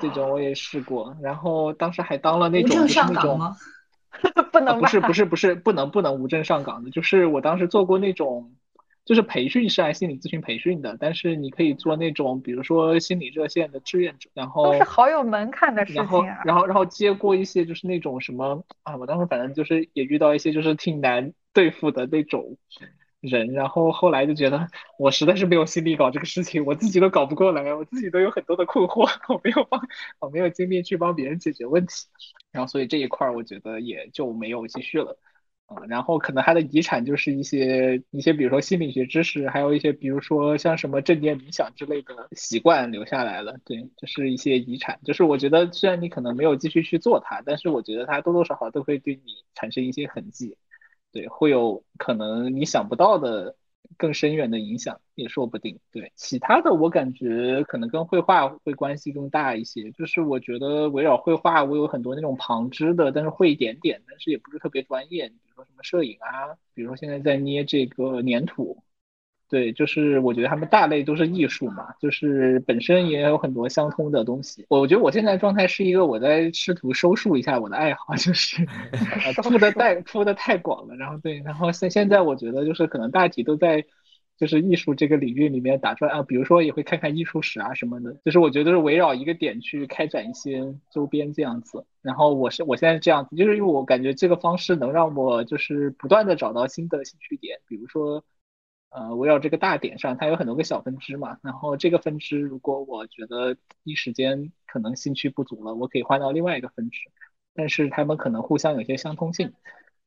[0.01, 1.15] 这种我也试过。
[1.21, 3.39] 然后当时还当了那种就是那种，
[4.51, 8.51] 不能不是不是不是不能不能无证上岗的，就是我当时做过那种，
[9.11, 14.29] 就是培训是按心理咨询培训的，但是你可以做那种，比如说心理热线的志愿者。
[14.33, 16.07] 然后都是好有门槛的事情啊。
[16.07, 22.57] 然后然后然后接过一些就是那种什么啊，我当时反正就是也遇到一些就是挺难对付的那种。
[23.19, 29.79] 人，然后后来就觉得我实在是没有心力搞这个事情，我自己都搞不过来，我自己都有很多的困惑， 我没有帮，
[30.19, 32.07] 我没有精力去帮别人解决问题，
[32.51, 35.19] 然后所以这一块儿我觉得也就没有继续了，
[35.73, 50.57] 啊，然后可能他的遗产就是一些一些，比如说心理学知识，还有一些比如说像什么正念冥想之类的习惯留下来了，对，就是一些遗产，就是我觉得虽然你可能没有继续去做它，但是我觉得它多多少少都会对你产生一些痕迹。
[51.13, 53.55] 对，会有可能你想不到的
[53.97, 55.79] 更深远的影响，也说不定。
[55.91, 59.91] 对，其他的我感觉可能跟绘画会关系更大一些。
[59.91, 65.27] 就是我觉得围绕绘画，我有很多那种旁支的，但是会一点点，但是也不是特别专业。
[65.29, 68.83] 比如说什么摄影啊，比如说现在在捏这个粘土。
[69.51, 74.65] 对，就是我觉得他们大类都是艺术嘛，就是本身也有很多相通的东西。
[74.69, 78.65] 我觉得我现在状态是一个我在试图收束一下我的爱好，就是
[79.43, 80.95] 铺的太铺的太广了。
[80.95, 83.83] 然后对，然后现现在我觉得就是可能大体都在
[84.37, 88.15] 就是艺术这个领域里面打转啊，比如说也会看看艺术史啊什么的。
[88.23, 91.85] 就是我觉得是围绕一个点去开展一些周边这样子。
[92.01, 98.23] 然后我是我现在这样子，就是因为我感觉这个方式能让我就是不断的找到新的兴趣点，比如说。
[98.91, 101.39] 呃，围绕这个大点上，它有很多个小分支嘛。
[101.41, 106.99] 然后这个分支，如果我觉得一时间可能兴趣不足了，我可以换到另外一个分支。
[107.53, 109.53] 但是他们可能互相有些相通性，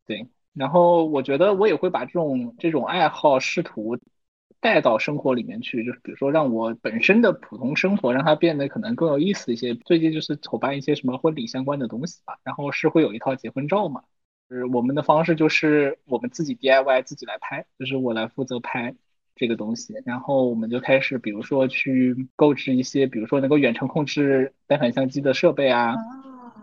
[0.06, 0.28] 对。
[0.52, 3.98] 然后我觉得我也会把这种这种爱好试图
[4.60, 9.74] 带到生活里面去，就是比如说让我本身的普通生活让它变得可能更有意思一些。
[9.74, 14.04] 最近就是筹办一些什么婚礼相关的东西吧，然后是会有一套结婚照嘛。
[14.48, 18.94] 是我们的方式就是我们自己 DIY 自己来拍，就是我来负责拍
[19.34, 25.94] 这个东西，然后我们就开始，比如说去购置一些，比如说能够远程控制单反相机的设备啊，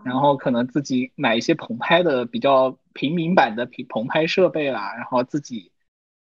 [0.04, 5.71] 然后可能自己买一些棚拍的比较平民版的平棚拍设备啦，然后自己。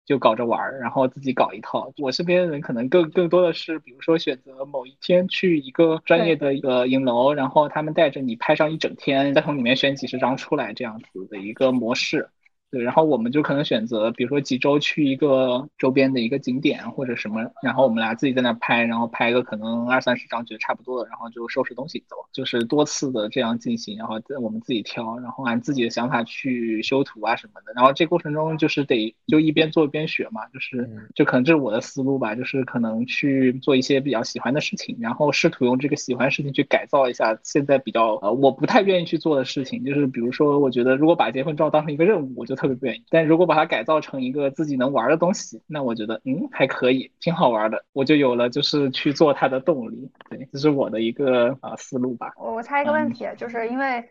[0.05, 1.91] 就搞着玩儿，然后自己搞一套。
[1.97, 12.29] 我身边的人可能更更多的是，比如说选择某一天去一个专业的一个影楼，然后他们带着你拍上一整天，再从里面选几十张出来，这样子的一个模式。
[12.72, 42.55] 对，然后我们就可能选择，比如说几周去一个周边的一个景点或者什么，然后我们俩自己在那拍，然后拍个可能二三十张，觉得差不多了，然后就收拾东西走，就是多次的这样进行，然后我们自己挑，然后按自己的想法去修图啊什么的，然后这过程中就是得就一边做一边学嘛，就是就可能这是我的思路吧，就是可能去做一些比较喜欢的事情，然后试图用这个喜欢事情去改造一下现在比较呃我不太愿意去做的事情，就是比如说我觉得如果把结婚照当成一个任务，我就。
[42.62, 50.12] 特别不愿意，但如果把它改造成一个自己能玩的东西，那我觉得嗯还可以，挺好玩的，我就有了就是去做它的动力。
[50.30, 52.32] 对，这是我的一个啊思路吧。
[52.38, 54.07] 我我插一个问题，就是因为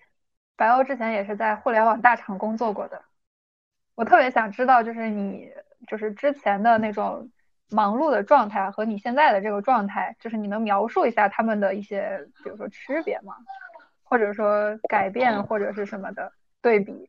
[0.57, 3.01] 白欧之前也是在互联网大厂工作过的，
[3.95, 5.49] 我特别想知道，就是你
[5.87, 7.31] 就是之前的那种
[7.71, 13.37] 忙碌的状态和你现在的这个状态，就是你能描述一下他们的一些，比如说区别吗？
[14.03, 17.09] 或者说改变或者是什么的对比？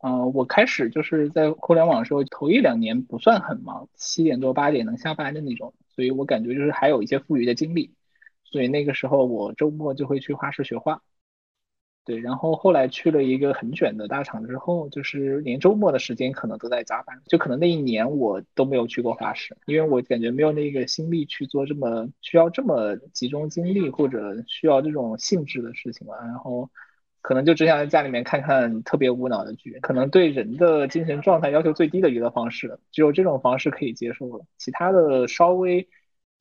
[0.00, 7.94] 嗯，我开始就是在互联网的时候，头一两年不算很忙，七点多八点能下班的那种，所以我感觉就是还有一些富余的精力，
[8.44, 11.02] 所以那个时候我周末就会去画室学画，
[12.04, 26.16] 对，然后后来去了一个很卷的大厂之后，就是连周末的时间可能都在加班，就可能那一年我都没有去过画室，因为我感觉没有那个心力去做这么需要这么集中精力或者需要这种性质的事情了。
[26.18, 26.70] 然后
[27.20, 35.88] 可能就只想在家里面看看特别无脑的剧，可能对人的精神状态要求最低的娱乐方式，只有这种方式可以接受了，其他的稍微。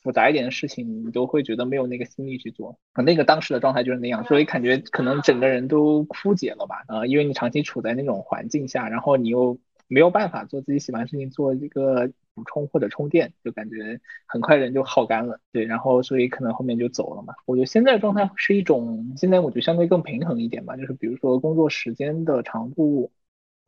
[0.04, 2.80] 复杂一点的事情，你都会觉得没有那个心力去做。
[3.04, 6.84] 那个当时的状态就是那样，所以感觉可能整个人都枯竭了吧？
[6.88, 15.40] 啊，因为你长期处在那种环境下，然后你又没有办法做自己喜欢的事情，做一个补充或者充电，就感觉很快人就耗干了。
[15.52, 17.34] 对，然后所以可能后面就走了嘛。
[17.48, 23.12] 我觉得现在状态是一种，现在我觉得相对更平衡一点吧，就是比如说工作时间的长度。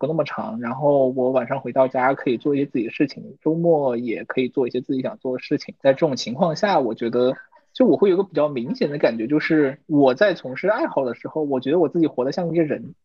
[0.02, 5.76] 不那么长，然后我晚上回到家可以做一些自己的事情，周末也可以做一些自己想做的事情。
[5.82, 7.36] 在这种情况下，我觉得
[7.74, 12.96] 就我会有个比较明显的感觉，就是我在从事爱好的时候，我觉得我自己活得像一个人。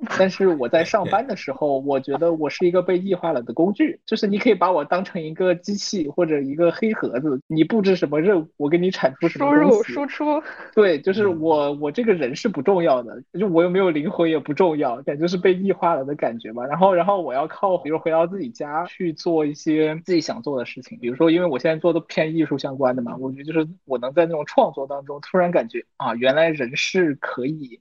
[0.18, 10.42] 但是我在上班的时候，我觉得我是一个被异化了的工具，就是你可以把我当成一个机器或者一个黑盒子，你布置什么任务，我给你产出什么输入输出。
[10.74, 16.64] 对，就是我我这个人是不重要的，就我又没有灵魂也不重要，感觉是被异化了的感觉吧。
[16.64, 27.80] 然后然后我要靠，比如回到自己家去做一些自己想做的事情，比如说因为我现在做的偏艺术相关的嘛，我觉得就是我能在那种创作当中突然感觉啊，原来人是可以。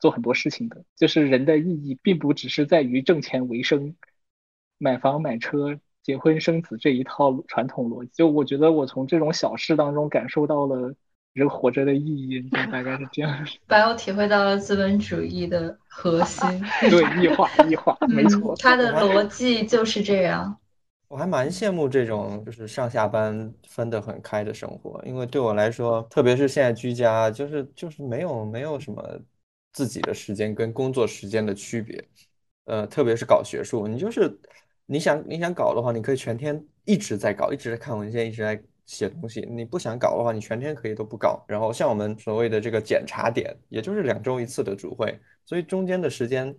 [0.00, 3.94] 做很多事情的，就是人的意义，并不只是在于挣钱为生、
[4.78, 8.10] 买房买车、结婚生子这一套传统逻辑。
[8.14, 10.94] 就我觉得，我从这种小事当中感受到了
[11.34, 13.46] 人活着的意义，就大概是这样。
[13.68, 16.48] 把我体会到了资本主义的核心。
[16.88, 18.56] 对，异化，异化，没错。
[18.58, 20.56] 它的逻辑就是这样。
[21.08, 29.20] 我还蛮羡慕这种就是上下班分得很开的生活，因为对我来说，特别是现在居家，就是就是没有没有什么。
[29.72, 32.04] 自己的时间跟工作时间的区别，
[32.64, 34.36] 呃，特别是搞学术，你就是
[34.86, 39.40] 你想你想搞的话，你可以全天一直在搞，一直在看文献，一直在写东西。
[39.48, 41.44] 你不想搞的话，你全天可以都不搞。
[41.46, 46.52] 然后像我们所谓的这个检查点，也就是两周一次的主会，所以中间的时间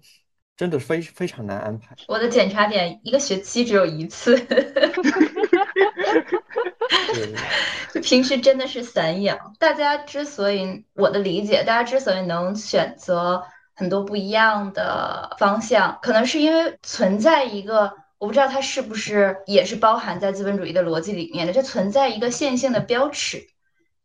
[0.55, 1.95] 真的非非常难安排。
[2.07, 4.37] 我的检查点一个学期只有一次。
[7.93, 9.55] 就平时真的是散养。
[9.59, 23.47] 大家之所以我的理解，大家之所以能选择很多不一样的方向，可能是因为存在一个，我不知道它是不是也是包含在资本主义的逻辑里面的，就存在一个线性的标尺，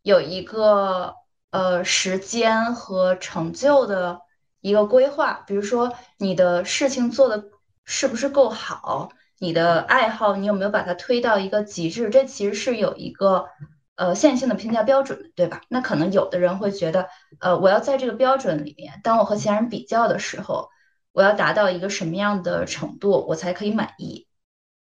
[0.03, 1.14] 有一个
[1.51, 4.20] 呃时间和成就的
[4.61, 5.45] 一个规划。
[5.47, 7.45] 比如说你的事情做的
[7.84, 9.11] 是不是够好？
[9.39, 12.09] 你的爱好，你有没有把它推到一个极致？
[12.11, 13.49] 这其实是有一个
[13.95, 15.61] 呃线性的评价标准，对吧？
[15.68, 17.09] 那可能有的人会觉得，
[17.41, 20.70] 呃，我要在这个标准里面，当我和其他人比较的时候，
[21.12, 24.26] 我要达到一个什么样的程度，我才可以满意？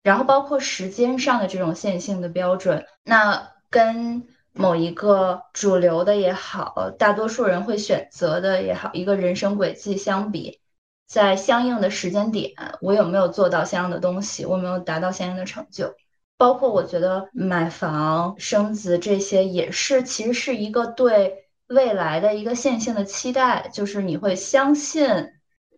[0.02, 10.60] 然后包括时间上的这种线性的标准，那跟某一个主流的也好，大多数人会选择的也好，一个人生轨迹相比。
[11.06, 14.46] 在相应的时间点，我有没有做到相应的东西？
[14.46, 15.94] 我有没有达到相应的成就？
[16.36, 25.06] 包括我觉得买房、生子这些，也是其实是一个对未来的一个线性的期待，就是你会相信，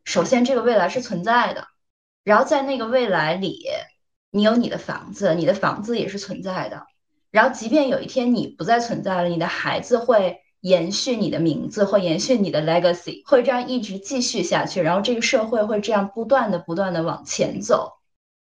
[0.04, 1.66] 首先这个未来是存在的，
[2.24, 3.66] 然后在那个未来里，
[4.30, 6.86] 你有你的房子，你的房子也是存在的，
[7.30, 10.40] 然后即便有一天你不再存在了，你的孩子会。
[10.66, 17.92] 延续你的名字，或延续你的 legacy，会这样一直继续下去，然后这个社会会这样不断的、不断的往前走。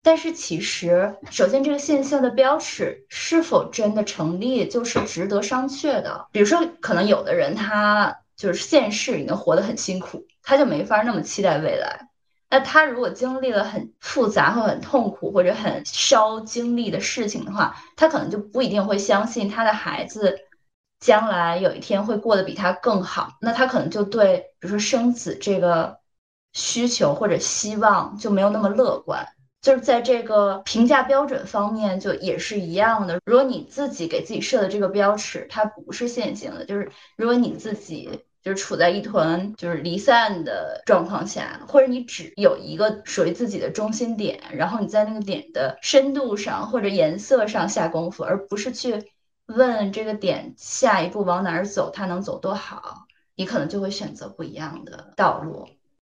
[0.02, 6.26] 但是其实，首先这个现象的标尺是否真的成立，就是值得商榷的。
[6.30, 12.08] 比如说，可能有的人他就是现世已经活得很辛苦，他就没法那么期待未来。
[12.50, 20.36] 那他如果经历了很复杂或很痛苦或者很烧精力的事情的话，他可能就不一定会相信他的孩子。
[21.00, 25.98] 将来有一天会过得比他更好，那他可能就对，比如说生子这个
[26.52, 29.26] 需求或者希望就没有那么乐观。
[29.62, 33.18] 就是在这个评价标准方面，就也是一样的。
[33.26, 49.12] 如果你自己给自己设的这个标尺，它不是线性的，就是如果你自己就是处在一团就是离散的状况下，或者你只有一个属于自己的中心点，然后你在那个点的深度上或者颜色上下功夫，而不是去。
[49.50, 55.68] 问这个点下一步往哪儿走，它能走多好，你可能就会选择不一样的道路。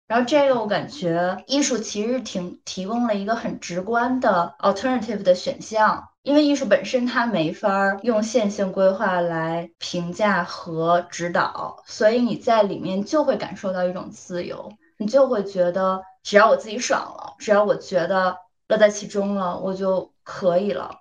[0.07, 20.99] 然后这个我感觉艺术其实挺提供了一个很直观的 alternative 的选项，因为艺术本身它没法用线性规划来评价和指导，所以你在里面就会感受到一种自由，你就会觉得只要我自己爽了，只要我觉得乐在其中了，我就可以了。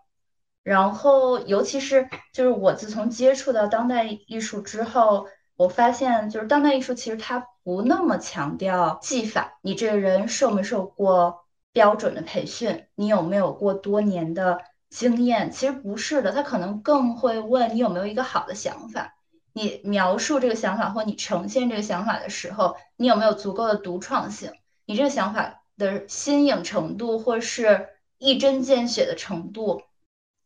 [0.63, 5.27] 然后尤其是就是我自从接触到当代艺术之后。
[5.55, 14.59] 我发现，就是当代艺术其实它不那么强调技法，你这个人受没受过标准的培训，你有没有过多年的
[14.89, 15.53] 经验？
[15.53, 19.15] 其实不是的，他可能更会问你有没有一个好的想法，
[19.53, 24.51] 你描述这个想法或你呈现这个想法的时候，你有没有足够的独创性？
[24.87, 27.89] 你这个想法的新颖程度或是
[28.19, 29.83] 一针见血的程度，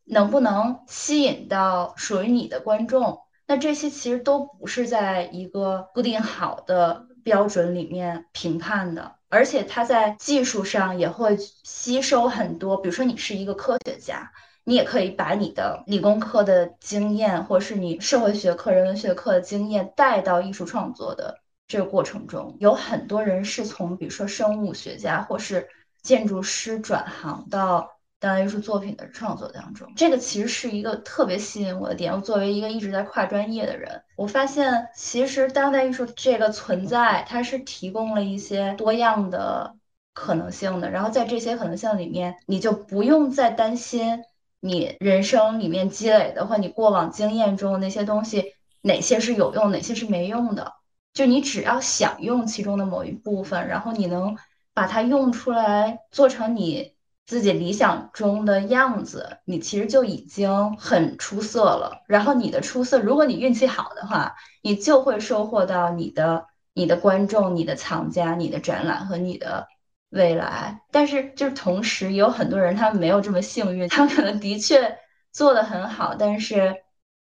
[0.09, 3.21] 能不能吸引到属于你的观众？
[3.45, 12.77] 那这些其实都不是在一个固定好的标准里面评判的，而且它在技术上也会吸收很多。
[12.77, 14.31] 比如说，你是一个科学家，
[14.65, 22.57] 你也可以把你的理工科的经验，或是你社会学科、人文学科的经验带到艺术创作的这个过程中。
[22.59, 25.69] 有很多人是从比如说生物学家或是
[26.01, 27.96] 建筑师转行到。
[28.19, 32.11] 当代艺术作品的创作当中，这个其实是一个特别吸引我的点。
[32.11, 39.75] 我作为一个一直在跨专业的人，我发现其实当代艺术这个存在，它是提供了一些多样的
[40.15, 40.89] 可能性的。
[40.89, 44.23] 然后在这些可能性里面，你就不用再担心
[44.59, 50.73] 你人生里面积累的或你过往经验中的那些东西哪些是有用，哪些是没用的。
[51.13, 54.35] 就你只要想用其中的某一部分，然后你能
[54.73, 56.96] 把它用出来，做成你。
[57.27, 62.01] 自己理想中的样子，你其实就已经很出色了。
[62.07, 69.67] 然后你的出色，如果你运气好的话，你就会收获到你的、你的观众、你的藏家、你的展览和你的
[70.09, 70.81] 未来。
[70.89, 74.97] 但是，就是同时有很多人，他们没有这么幸运，他们可能的确
[75.33, 76.77] 做的很好，但是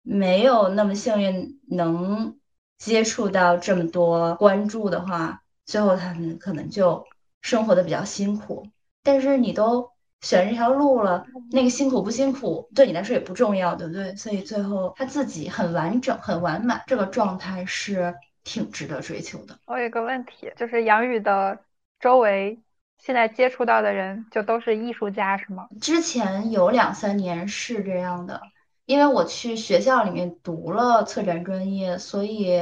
[0.01, 2.37] 没有那么幸运能
[2.77, 7.05] 接触到这么多关注的话，最后他们可能就
[7.41, 8.67] 生活的比较辛苦。
[9.05, 9.91] 但是你都
[10.21, 14.15] 选这条路了，那个辛苦不辛苦对你来说也不重要，对不对？
[14.15, 19.59] 所以最后他自己很完整、很完满，这个状态是挺值得追求的。
[19.65, 21.59] 我有个问题，就是杨宇的
[21.99, 22.59] 周围
[22.97, 25.67] 现在接触到的人就都是艺术家，是吗？
[25.79, 28.41] 之前有两三年是这样的，
[28.85, 32.59] 因为我去学校里面读了策展专业，所以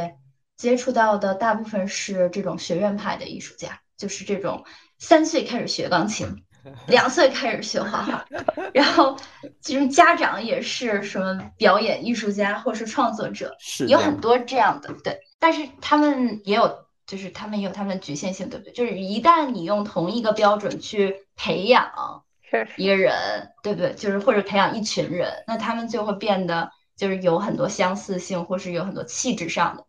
[0.58, 4.66] 接触到的大部分是这种学院派的艺术家，就是这种。
[5.04, 6.26] 三岁开始学钢琴，
[6.88, 8.26] 两岁开始学画画，
[8.74, 9.18] 然后
[9.60, 13.54] 其实家长也是什么表演艺术家或是创作者，
[13.90, 18.72] 有很多这样的对，但是他们也有，就是他们也有他们的局限性，对不对？
[18.72, 22.24] 就是一旦你用同一个标准去培养
[22.78, 23.94] 一个人，对不对？
[23.96, 29.86] 就是或者培养一群人，那他们就会变得就是有很多相似性，或是有很多气质上的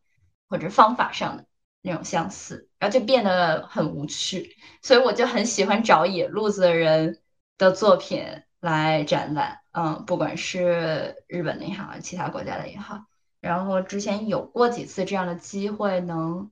[0.48, 1.44] 或者方法上的。
[1.86, 7.18] 那种相似，然后就变得很无趣，所以我就很喜欢找野路子的人
[7.56, 8.22] 的作品
[8.60, 13.06] 来展览，嗯，不管是日本的也好，其他国家的也好。
[13.40, 16.50] 然后之前有过几次这样的机会，能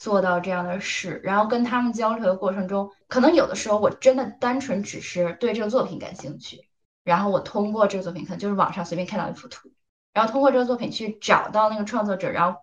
[0.00, 6.68] 做到这样的事，然后跟他们交流的过程中，可能有的时候我真的单纯只是对这个作品感兴趣，
[7.04, 9.70] 然后我通过这个作品，可能就是网上随便看到一幅图，
[10.12, 12.58] 然后通过这个作品去找到那个创作者，然后。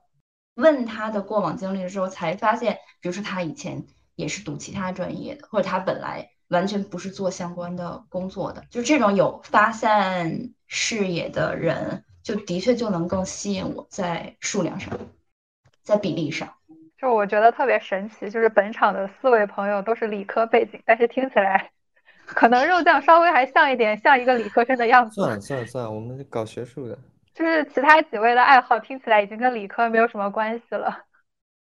[0.56, 3.86] 问他的过往经历的时候，才发现，比如说他以前
[4.16, 14.98] 也是读其他专业的，或者他本来完全不是做相关的工作的，就这种有发散视野的人，就的确就能更吸引我在数量上，
[15.84, 16.54] 在比例上。
[16.98, 21.70] 就我觉得特别神奇，就是本场的四位朋友都是理科背景，但是听起来
[22.26, 25.16] 可能肉酱稍微还像一点，像一个理科生的样子。
[25.16, 26.98] 算了算了算了，我们搞学术的。
[27.36, 31.04] 就是其他几位的爱好听起来已经跟理科没有什么关系了。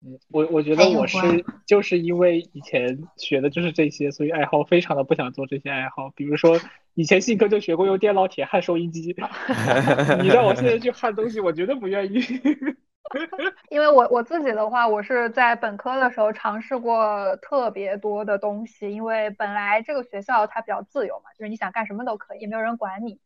[0.01, 1.17] 嗯，我我觉得我是
[1.65, 6.09] 就是因为以前学的就是这些，所以爱好非常的不想做这些爱好。
[6.15, 6.57] 比如说
[6.95, 9.15] 以前信科就学过用电烙铁焊收音机，
[10.22, 12.20] 你让我现在去焊东西，我绝对不愿意。
[13.70, 23.20] 因为我我自己的话，我是在本科的时候尝试过特别多的东西，因为本来这个学校它比较自由嘛，就是你想干什么都可以，也没有人管你。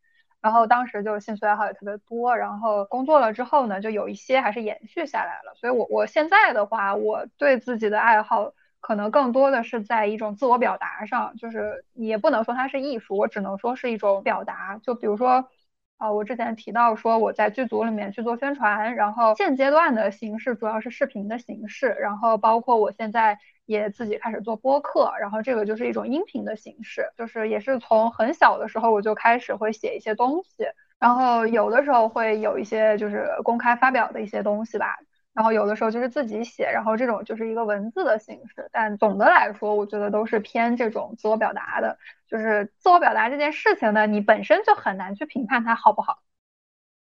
[0.44, 5.54] 然后当时就兴趣爱好也特别多，然后工作了之后呢，就有一些还是延续下来了。
[5.56, 14.78] 所以，我我现在的话，我对自己的爱好可能更多的是在一种自我表达上，就是也不能说它是艺术，我只能说是一种表达。
[14.82, 15.48] 就比如说，
[15.96, 30.64] 啊，我之前提到说我在剧组里面去做宣传，然后现阶段的形式主要是视频的形式，然后包括我现在也自己开始做播客，然后这个就是一种音频的形式，就是也是从很小的时候我就开始会写一些东西，
[30.98, 34.98] 然后有的时候会有一些就是公开发表的一些东西吧。
[35.32, 41.98] 然后有的时候就是自己写，然后这种就是一个文字的形式，但总的来说，我觉得都是偏这种自我表达的。
[42.28, 46.20] 就是自我表达这件事情呢，你本身就很难去评判它好不好，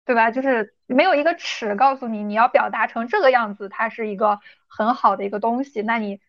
[0.06, 0.32] 对吧？
[0.32, 6.20] 就是没有一个尺告诉你你要表达成这个样子，它是一个很好的一个东西，那你。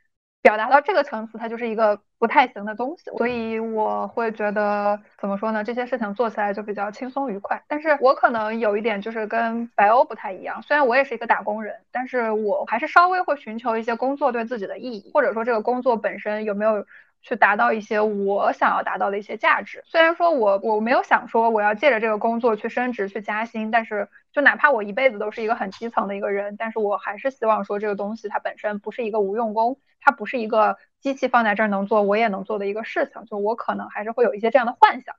[0.46, 5.64] 表达到这个层次，它就是一个不太行的东西，所以我会觉得怎么说呢？
[5.64, 7.60] 这些事情做起来就比较轻松愉快。
[7.66, 16.86] 但是我可能有一点就是跟白欧不太一样，虽然我也是一个打工人，但是我还是稍微会寻求一些工作对自己的意义，或者说这个工作本身有没有。
[17.26, 19.82] 去达到一些我想要达到的一些价值。
[19.84, 33.24] 虽然说我我没有想说我要借着这个工作去升职去加薪，但是就哪怕我一辈子都是一个很基层的一个人，但是我还是希望说这个东西它本身不是一个无用功，它不是一个机器放在这儿能做我也能做的一个事情。
[33.24, 35.16] 就我可能还是会有一些这样的幻想。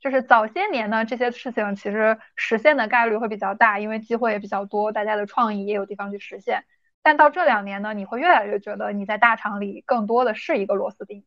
[0.00, 6.64] 就是早些年呢，这些事情其实实现的概率会比较大，因为机会也比较多，大家的创意也有地方去实现。
[7.02, 11.24] 但到这两年呢，你会越来越觉得你在大厂里更多的是一个螺丝钉。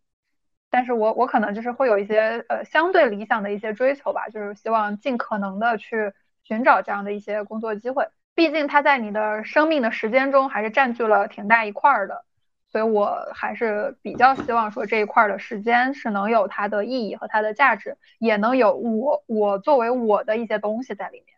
[0.69, 6.13] 但是我我可能就是会有一些呃相对理想的一些追求吧，就是希望尽可能的去
[6.43, 8.07] 寻找这样的一些工作机会。
[8.35, 12.23] 毕竟它在你的生命的时间中还是占据了挺大一块儿的，
[12.67, 21.37] 所以我还是比较希望说这一块的时间是能有它的意义和它的价值，也能有我我作为我的一些东西在里面。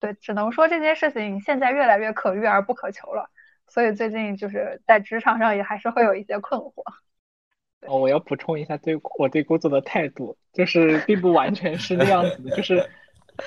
[0.00, 3.28] 对，只能说这件事情现在越来越可遇而不可求了，
[3.66, 6.84] 所以最近就是在职场上也还是会有一些困惑。
[7.86, 12.84] 哦，我要补充一下对我对工作的态度，就是并不完全是那样子的，就是，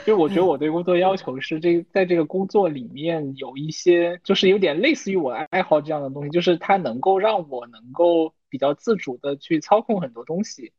[0.06, 10.72] 就我觉得我对工作要求是这在这个工作里面有一些，就是有点类似于我爱好这样的东西，就是它能够让我能够比较自主的去操控很多东西，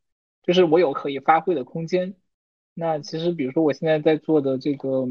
[0.42, 2.14] 就是我有可以发挥的空间。
[2.74, 5.06] 那其实比如说我现在在做的这个。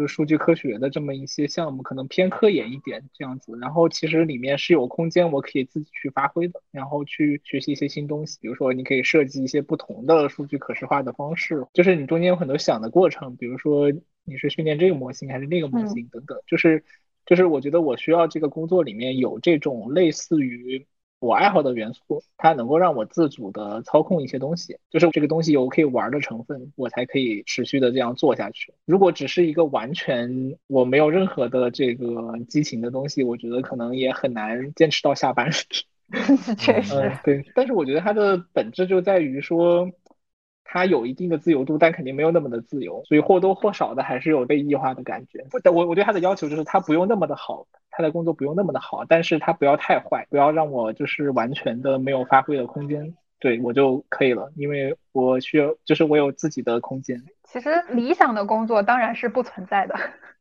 [0.00, 8.38] 就是数据科学的这么一些项目，可能偏科研一点这样子，然后其实里面是有空间我可以自己去发挥的，然后去学习一些新东西。
[8.40, 13.36] 比如说，你可以设计一些不同的数据可视化的方式，就是你中间有很多想的过程。
[13.36, 13.92] 比如说，
[14.24, 16.82] 你是训练这个模型还是那个模型等等，就是
[17.26, 20.86] 就是我觉得我需要这个工作里面有这种类似于。
[21.20, 28.72] 我爱好的元素，它能够让我自主的操控一些东西，就是这个东西有可以玩的成分，我才可以持续的这样做下去。
[28.86, 35.50] 如果只是一个完全我没有任何的这个激情的东西，我觉得可能也很难坚持到下班。
[36.58, 37.44] 确实，对。
[37.54, 39.88] 但是我觉得它的本质就在于说。
[40.72, 45.44] 它有一定的自由度，但肯定没有那么的自由，所以或多或少的还是有被异化的感觉。
[45.72, 57.20] 我我对他的要求就是他不用那么的好，他的工作不用那么的好，但是他不要太坏，不要让我就是完全的没有发挥的空间，对我就可以了，因为我需要就是我有自己的空间。
[57.42, 59.96] 其实理想的工作当然是不存在的，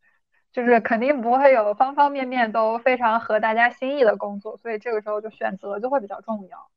[0.53, 6.69] 就是肯定不会有方方面面都非常合大家心意的工作，所以这个时候就选择就会比较重要。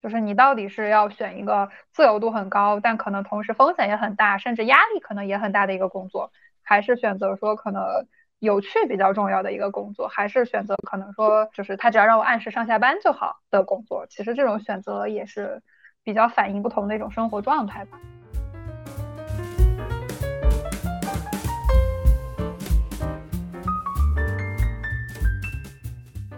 [0.00, 6.30] 就是你到底是要选一个自由度很高，但可能同时风险也很大，甚至压力可能也很大的一个工作，
[6.62, 7.82] 还是选择说可能
[8.38, 14.06] 有趣比较重要的一个工作，还是选择可能说就是他只要让我按时上下班就好的工作。
[14.08, 15.60] 其实这种选择也是
[16.04, 17.98] 比较反映不同的一种生活状态吧。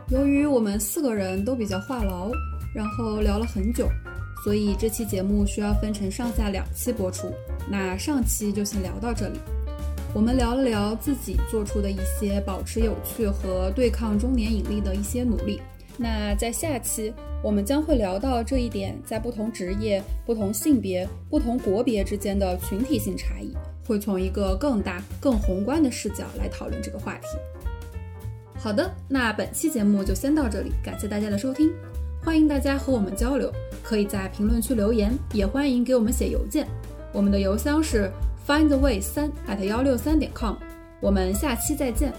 [0.09, 2.33] 由于我们四个人都比较话痨。
[2.75, 3.89] 然后聊了很久，
[4.45, 7.33] 所以这期节目需要分成上下两期播出。
[7.71, 9.39] 那上期就先聊到这里，
[10.15, 15.61] 我们聊了聊自己做出的一些保持有趣和对抗中年引力的一些努力。
[15.97, 17.13] 那在下期，
[17.43, 23.55] 我们将会聊到这一点在不同职业、不同性别、不同国别之间的群体性差异，
[23.87, 27.27] 会从一个更大、更宏观的视角来讨论这个话题。
[28.57, 31.71] 好的，那本期节目就先到这里，感谢大家的收听。
[32.23, 33.51] 欢迎大家和我们交流，
[33.83, 36.67] 可以在评论区留言，也欢迎给我们写邮件。
[37.13, 38.11] 我们的邮箱是
[38.47, 40.55] findtheway 三 at 幺六三点 com。
[41.01, 42.13] 我们下期再见，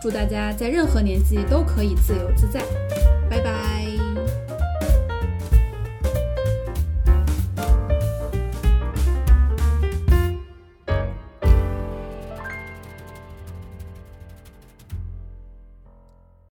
[0.00, 2.62] 祝大家在任何年纪都可以自由自在。
[3.28, 3.91] 拜拜